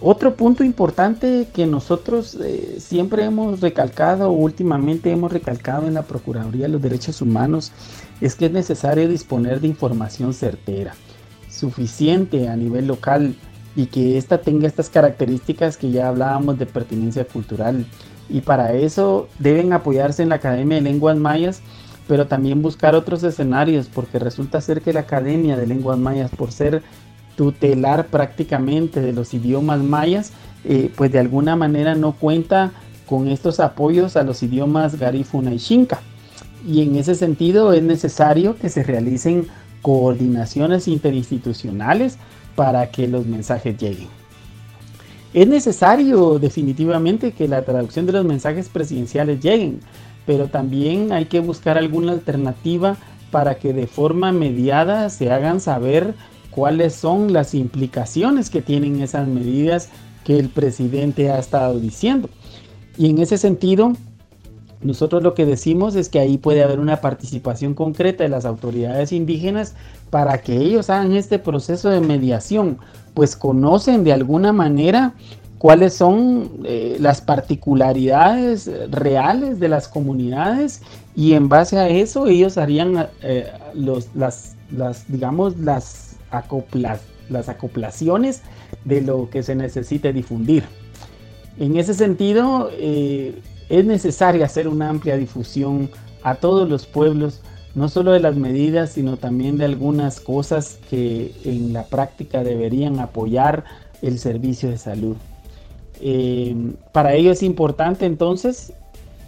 Otro 0.00 0.34
punto 0.34 0.64
importante 0.64 1.46
que 1.54 1.64
nosotros 1.64 2.36
eh, 2.42 2.78
siempre 2.80 3.22
hemos 3.22 3.60
recalcado, 3.60 4.32
últimamente 4.32 5.12
hemos 5.12 5.32
recalcado 5.32 5.86
en 5.86 5.94
la 5.94 6.02
Procuraduría 6.02 6.66
de 6.66 6.72
los 6.72 6.82
Derechos 6.82 7.22
Humanos, 7.22 7.70
es 8.22 8.36
que 8.36 8.46
es 8.46 8.52
necesario 8.52 9.08
disponer 9.08 9.60
de 9.60 9.68
información 9.68 10.32
certera, 10.32 10.94
suficiente 11.50 12.48
a 12.48 12.56
nivel 12.56 12.86
local 12.86 13.34
y 13.74 13.86
que 13.86 14.16
ésta 14.16 14.38
tenga 14.38 14.66
estas 14.66 14.88
características 14.88 15.76
que 15.76 15.90
ya 15.90 16.08
hablábamos 16.08 16.58
de 16.58 16.66
pertinencia 16.66 17.24
cultural, 17.24 17.84
y 18.28 18.40
para 18.40 18.72
eso 18.74 19.28
deben 19.38 19.72
apoyarse 19.72 20.22
en 20.22 20.28
la 20.28 20.36
Academia 20.36 20.76
de 20.76 20.82
Lenguas 20.82 21.16
Mayas, 21.16 21.60
pero 22.06 22.26
también 22.26 22.62
buscar 22.62 22.94
otros 22.94 23.22
escenarios, 23.24 23.88
porque 23.92 24.18
resulta 24.18 24.60
ser 24.60 24.82
que 24.82 24.92
la 24.92 25.00
Academia 25.00 25.56
de 25.56 25.66
Lenguas 25.66 25.98
Mayas, 25.98 26.30
por 26.30 26.52
ser 26.52 26.82
tutelar 27.36 28.06
prácticamente 28.06 29.00
de 29.00 29.12
los 29.12 29.34
idiomas 29.34 29.80
mayas, 29.80 30.32
eh, 30.64 30.92
pues 30.96 31.10
de 31.10 31.18
alguna 31.18 31.56
manera 31.56 31.94
no 31.94 32.12
cuenta 32.12 32.72
con 33.06 33.28
estos 33.28 33.58
apoyos 33.58 34.16
a 34.16 34.22
los 34.22 34.42
idiomas 34.42 34.98
garífuna 34.98 35.52
y 35.52 35.58
xinca. 35.58 36.00
Y 36.66 36.82
en 36.82 36.96
ese 36.96 37.14
sentido 37.14 37.72
es 37.72 37.82
necesario 37.82 38.56
que 38.56 38.68
se 38.68 38.82
realicen 38.82 39.46
coordinaciones 39.82 40.86
interinstitucionales 40.88 42.18
para 42.54 42.90
que 42.90 43.08
los 43.08 43.26
mensajes 43.26 43.76
lleguen. 43.78 44.08
Es 45.34 45.48
necesario 45.48 46.38
definitivamente 46.38 47.32
que 47.32 47.48
la 47.48 47.64
traducción 47.64 48.06
de 48.06 48.12
los 48.12 48.24
mensajes 48.24 48.68
presidenciales 48.68 49.40
lleguen, 49.40 49.80
pero 50.26 50.48
también 50.48 51.10
hay 51.10 51.24
que 51.24 51.40
buscar 51.40 51.78
alguna 51.78 52.12
alternativa 52.12 52.96
para 53.30 53.56
que 53.56 53.72
de 53.72 53.86
forma 53.86 54.30
mediada 54.30 55.08
se 55.08 55.32
hagan 55.32 55.60
saber 55.60 56.14
cuáles 56.50 56.94
son 56.94 57.32
las 57.32 57.54
implicaciones 57.54 58.50
que 58.50 58.60
tienen 58.60 59.00
esas 59.00 59.26
medidas 59.26 59.88
que 60.22 60.38
el 60.38 60.50
presidente 60.50 61.30
ha 61.30 61.38
estado 61.38 61.80
diciendo. 61.80 62.28
Y 62.98 63.08
en 63.08 63.18
ese 63.18 63.38
sentido, 63.38 63.94
nosotros 64.82 65.22
lo 65.22 65.34
que 65.34 65.46
decimos 65.46 65.94
es 65.94 66.08
que 66.08 66.18
ahí 66.18 66.38
puede 66.38 66.62
haber 66.62 66.80
una 66.80 67.00
participación 67.00 67.74
concreta 67.74 68.24
de 68.24 68.30
las 68.30 68.44
autoridades 68.44 69.12
indígenas 69.12 69.74
para 70.10 70.38
que 70.38 70.56
ellos 70.56 70.90
hagan 70.90 71.12
este 71.12 71.38
proceso 71.38 71.88
de 71.90 72.00
mediación, 72.00 72.78
pues 73.14 73.36
conocen 73.36 74.04
de 74.04 74.12
alguna 74.12 74.52
manera 74.52 75.14
cuáles 75.58 75.94
son 75.94 76.50
eh, 76.64 76.96
las 76.98 77.20
particularidades 77.20 78.68
reales 78.90 79.60
de 79.60 79.68
las 79.68 79.86
comunidades 79.86 80.82
y 81.14 81.34
en 81.34 81.48
base 81.48 81.78
a 81.78 81.88
eso 81.88 82.26
ellos 82.26 82.58
harían 82.58 83.06
eh, 83.22 83.46
las, 84.14 84.56
digamos, 85.06 85.56
las, 85.58 86.16
las 87.28 87.48
acoplaciones 87.48 88.42
de 88.84 89.02
lo 89.02 89.30
que 89.30 89.44
se 89.44 89.54
necesite 89.54 90.12
difundir. 90.12 90.64
En 91.58 91.76
ese 91.76 91.94
sentido, 91.94 92.70
eh, 92.72 93.40
es 93.68 93.84
necesario 93.84 94.44
hacer 94.44 94.68
una 94.68 94.88
amplia 94.88 95.16
difusión 95.16 95.90
a 96.22 96.36
todos 96.36 96.68
los 96.68 96.86
pueblos 96.86 97.40
no 97.74 97.88
solo 97.88 98.12
de 98.12 98.20
las 98.20 98.36
medidas, 98.36 98.92
sino 98.92 99.16
también 99.16 99.56
de 99.56 99.64
algunas 99.64 100.20
cosas 100.20 100.78
que 100.90 101.32
en 101.44 101.72
la 101.72 101.84
práctica 101.86 102.44
deberían 102.44 102.98
apoyar 103.00 103.64
el 104.02 104.18
servicio 104.18 104.68
de 104.68 104.78
salud. 104.78 105.16
Eh, 106.00 106.54
para 106.92 107.14
ello 107.14 107.32
es 107.32 107.42
importante 107.42 108.04
entonces 108.04 108.72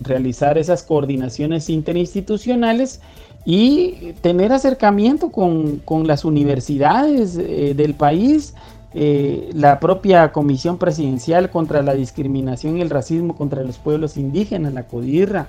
realizar 0.00 0.58
esas 0.58 0.82
coordinaciones 0.82 1.70
interinstitucionales 1.70 3.00
y 3.44 4.12
tener 4.20 4.52
acercamiento 4.52 5.30
con, 5.30 5.82
las 6.06 6.24
universidades 6.24 7.36
eh, 7.36 7.74
del 7.76 7.94
país, 7.94 8.54
eh, 8.94 9.50
la 9.54 9.80
propia 9.80 10.30
Comisión 10.30 10.78
Presidencial 10.78 11.50
contra 11.50 11.82
la 11.82 11.94
Discriminación 11.94 12.78
y 12.78 12.80
el 12.80 12.90
Racismo 12.90 13.36
contra 13.36 13.64
los 13.64 13.78
Pueblos 13.78 14.16
Indígenas, 14.16 14.72
la 14.72 14.84
CODIRRA, 14.84 15.48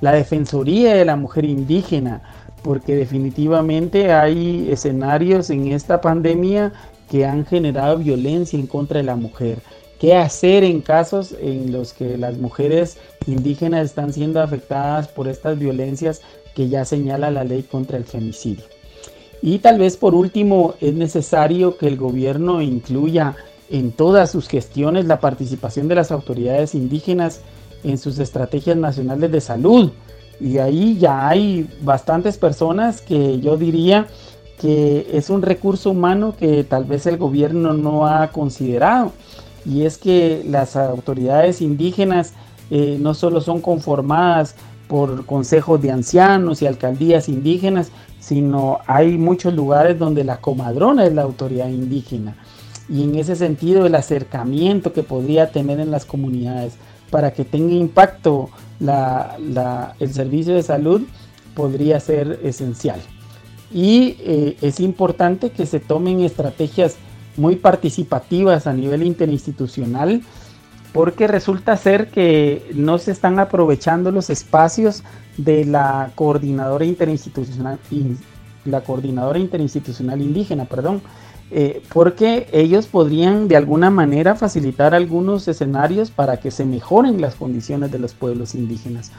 la 0.00 0.12
Defensoría 0.12 0.94
de 0.94 1.04
la 1.04 1.16
Mujer 1.16 1.44
Indígena, 1.46 2.22
porque 2.62 2.94
definitivamente 2.94 4.12
hay 4.12 4.68
escenarios 4.70 5.50
en 5.50 5.72
esta 5.72 6.00
pandemia 6.00 6.72
que 7.10 7.24
han 7.24 7.44
generado 7.44 7.98
violencia 7.98 8.58
en 8.58 8.66
contra 8.66 8.98
de 8.98 9.04
la 9.04 9.16
mujer. 9.16 9.58
¿Qué 9.98 10.14
hacer 10.14 10.62
en 10.62 10.80
casos 10.80 11.34
en 11.40 11.72
los 11.72 11.92
que 11.92 12.16
las 12.18 12.36
mujeres 12.36 12.98
indígenas 13.26 13.86
están 13.86 14.12
siendo 14.12 14.40
afectadas 14.40 15.08
por 15.08 15.26
estas 15.26 15.58
violencias 15.58 16.20
que 16.54 16.68
ya 16.68 16.84
señala 16.84 17.30
la 17.30 17.44
ley 17.44 17.62
contra 17.62 17.96
el 17.96 18.04
femicidio? 18.04 18.75
Y 19.42 19.58
tal 19.58 19.78
vez 19.78 19.96
por 19.96 20.14
último 20.14 20.74
es 20.80 20.94
necesario 20.94 21.76
que 21.76 21.86
el 21.86 21.96
gobierno 21.96 22.62
incluya 22.62 23.36
en 23.70 23.92
todas 23.92 24.30
sus 24.30 24.48
gestiones 24.48 25.06
la 25.06 25.20
participación 25.20 25.88
de 25.88 25.96
las 25.96 26.10
autoridades 26.12 26.74
indígenas 26.74 27.40
en 27.84 27.98
sus 27.98 28.18
estrategias 28.18 28.76
nacionales 28.76 29.30
de 29.30 29.40
salud, 29.40 29.92
y 30.40 30.58
ahí 30.58 30.98
ya 30.98 31.28
hay 31.28 31.68
bastantes 31.82 32.36
personas 32.36 33.00
que 33.00 33.40
yo 33.40 33.56
diría 33.56 34.06
que 34.60 35.06
es 35.12 35.30
un 35.30 35.42
recurso 35.42 35.90
humano 35.90 36.34
que 36.38 36.64
tal 36.64 36.84
vez 36.84 37.06
el 37.06 37.16
gobierno 37.16 37.74
no 37.74 38.06
ha 38.06 38.32
considerado. 38.32 39.12
Y 39.64 39.82
es 39.82 39.98
que 39.98 40.44
las 40.48 40.76
autoridades 40.76 41.60
indígenas 41.60 42.32
eh, 42.70 42.96
no 43.00 43.14
solo 43.14 43.40
son 43.40 43.60
conformadas 43.60 44.54
por 44.88 45.26
consejos 45.26 45.82
de 45.82 45.90
ancianos 45.90 46.62
y 46.62 46.66
alcaldías 46.66 47.28
indígenas, 47.28 47.90
sino 48.26 48.80
hay 48.88 49.18
muchos 49.18 49.54
lugares 49.54 50.00
donde 50.00 50.24
la 50.24 50.38
comadrona 50.38 51.06
es 51.06 51.14
la 51.14 51.22
autoridad 51.22 51.68
indígena. 51.68 52.36
Y 52.88 53.04
en 53.04 53.14
ese 53.14 53.36
sentido 53.36 53.86
el 53.86 53.94
acercamiento 53.94 54.92
que 54.92 55.04
podría 55.04 55.52
tener 55.52 55.78
en 55.78 55.92
las 55.92 56.04
comunidades 56.04 56.74
para 57.10 57.32
que 57.32 57.44
tenga 57.44 57.72
impacto 57.74 58.50
el 58.80 60.12
servicio 60.12 60.56
de 60.56 60.64
salud 60.64 61.02
podría 61.54 62.00
ser 62.00 62.40
esencial. 62.42 63.00
Y 63.72 64.16
eh, 64.18 64.56
es 64.60 64.80
importante 64.80 65.50
que 65.50 65.64
se 65.64 65.78
tomen 65.78 66.18
estrategias 66.18 66.96
muy 67.36 67.54
participativas 67.54 68.66
a 68.66 68.72
nivel 68.72 69.04
interinstitucional 69.04 70.22
porque 70.96 71.26
resulta 71.26 71.76
ser 71.76 72.08
que 72.08 72.70
no 72.74 72.96
se 72.96 73.10
están 73.10 73.38
aprovechando 73.38 74.10
los 74.10 74.30
espacios 74.30 75.02
de 75.36 75.66
la 75.66 76.10
coordinadora 76.14 76.86
interinstitucional, 76.86 77.78
la 78.64 78.80
coordinadora 78.80 79.38
interinstitucional 79.38 80.22
indígena, 80.22 80.64
perdón, 80.64 81.02
eh, 81.50 81.82
porque 81.92 82.48
ellos 82.50 82.86
podrían 82.86 83.46
de 83.46 83.58
alguna 83.58 83.90
manera 83.90 84.36
facilitar 84.36 84.94
algunos 84.94 85.46
escenarios 85.48 86.10
para 86.10 86.38
que 86.38 86.50
se 86.50 86.64
mejoren 86.64 87.20
las 87.20 87.34
condiciones 87.34 87.92
de 87.92 87.98
los 87.98 88.14
pueblos 88.14 88.54
indígenas. 88.54 89.12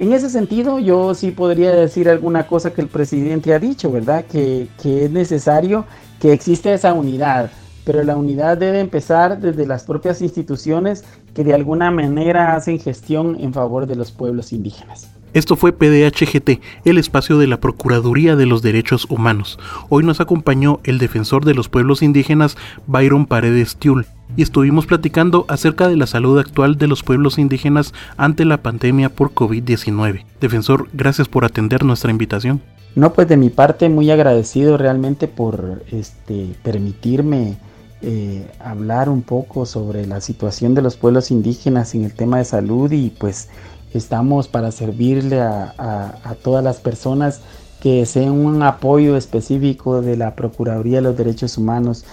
En 0.00 0.12
ese 0.12 0.28
sentido, 0.28 0.80
yo 0.80 1.14
sí 1.14 1.30
podría 1.30 1.70
decir 1.70 2.08
alguna 2.08 2.48
cosa 2.48 2.72
que 2.72 2.80
el 2.80 2.88
presidente 2.88 3.54
ha 3.54 3.60
dicho, 3.60 3.92
¿verdad? 3.92 4.24
Que 4.24 4.66
es 4.82 5.10
necesario 5.12 5.84
que 6.18 6.32
exista 6.32 6.74
esa 6.74 6.92
unidad, 6.92 7.52
pero 7.84 8.02
la 8.02 8.16
unidad 8.16 8.58
debe 8.58 8.80
empezar 8.80 9.40
desde 9.40 9.66
las 9.66 9.84
propias 9.84 10.22
instituciones 10.22 11.04
que 11.34 11.44
de 11.44 11.54
alguna 11.54 11.90
manera 11.90 12.54
hacen 12.54 12.78
gestión 12.78 13.36
en 13.40 13.52
favor 13.52 13.86
de 13.86 13.96
los 13.96 14.10
pueblos 14.10 14.52
indígenas. 14.52 15.10
Esto 15.34 15.56
fue 15.56 15.72
PDHGT, 15.72 16.60
el 16.84 16.96
espacio 16.96 17.38
de 17.38 17.48
la 17.48 17.58
Procuraduría 17.58 18.36
de 18.36 18.46
los 18.46 18.62
Derechos 18.62 19.04
Humanos. 19.10 19.58
Hoy 19.88 20.04
nos 20.04 20.20
acompañó 20.20 20.78
el 20.84 20.98
defensor 20.98 21.44
de 21.44 21.54
los 21.54 21.68
pueblos 21.68 22.02
indígenas, 22.02 22.56
Byron 22.86 23.26
Paredes 23.26 23.74
Tiul, 23.74 24.06
y 24.36 24.42
estuvimos 24.42 24.86
platicando 24.86 25.44
acerca 25.48 25.88
de 25.88 25.96
la 25.96 26.06
salud 26.06 26.38
actual 26.38 26.78
de 26.78 26.86
los 26.86 27.02
pueblos 27.02 27.38
indígenas 27.38 27.92
ante 28.16 28.44
la 28.44 28.62
pandemia 28.62 29.08
por 29.08 29.32
COVID-19. 29.32 30.24
Defensor, 30.40 30.88
gracias 30.92 31.26
por 31.26 31.44
atender 31.44 31.84
nuestra 31.84 32.12
invitación. 32.12 32.62
No, 32.94 33.12
pues 33.12 33.26
de 33.26 33.36
mi 33.36 33.50
parte 33.50 33.88
muy 33.88 34.12
agradecido 34.12 34.76
realmente 34.76 35.26
por 35.26 35.82
este, 35.90 36.54
permitirme 36.62 37.56
eh, 38.04 38.50
hablar 38.60 39.08
un 39.08 39.22
poco 39.22 39.66
sobre 39.66 40.06
la 40.06 40.20
situación 40.20 40.74
de 40.74 40.82
los 40.82 40.96
pueblos 40.96 41.30
indígenas 41.30 41.94
en 41.94 42.04
el 42.04 42.12
tema 42.12 42.38
de 42.38 42.44
salud 42.44 42.92
y 42.92 43.10
pues 43.10 43.48
Estamos 43.94 44.48
para 44.48 44.72
servirle 44.72 45.40
a, 45.40 46.36
todas 46.42 46.64
las 46.64 46.78
personas 46.78 47.40
que 47.80 48.00
deseen 48.00 48.32
un 48.32 48.60
apoyo 48.64 49.16
específico 49.16 50.02
de 50.02 50.16
la 50.16 50.34
Procuraduría 50.34 50.96
de 50.96 51.02
los 51.02 51.16
Derechos 51.16 51.56
Humanos, 51.56 52.04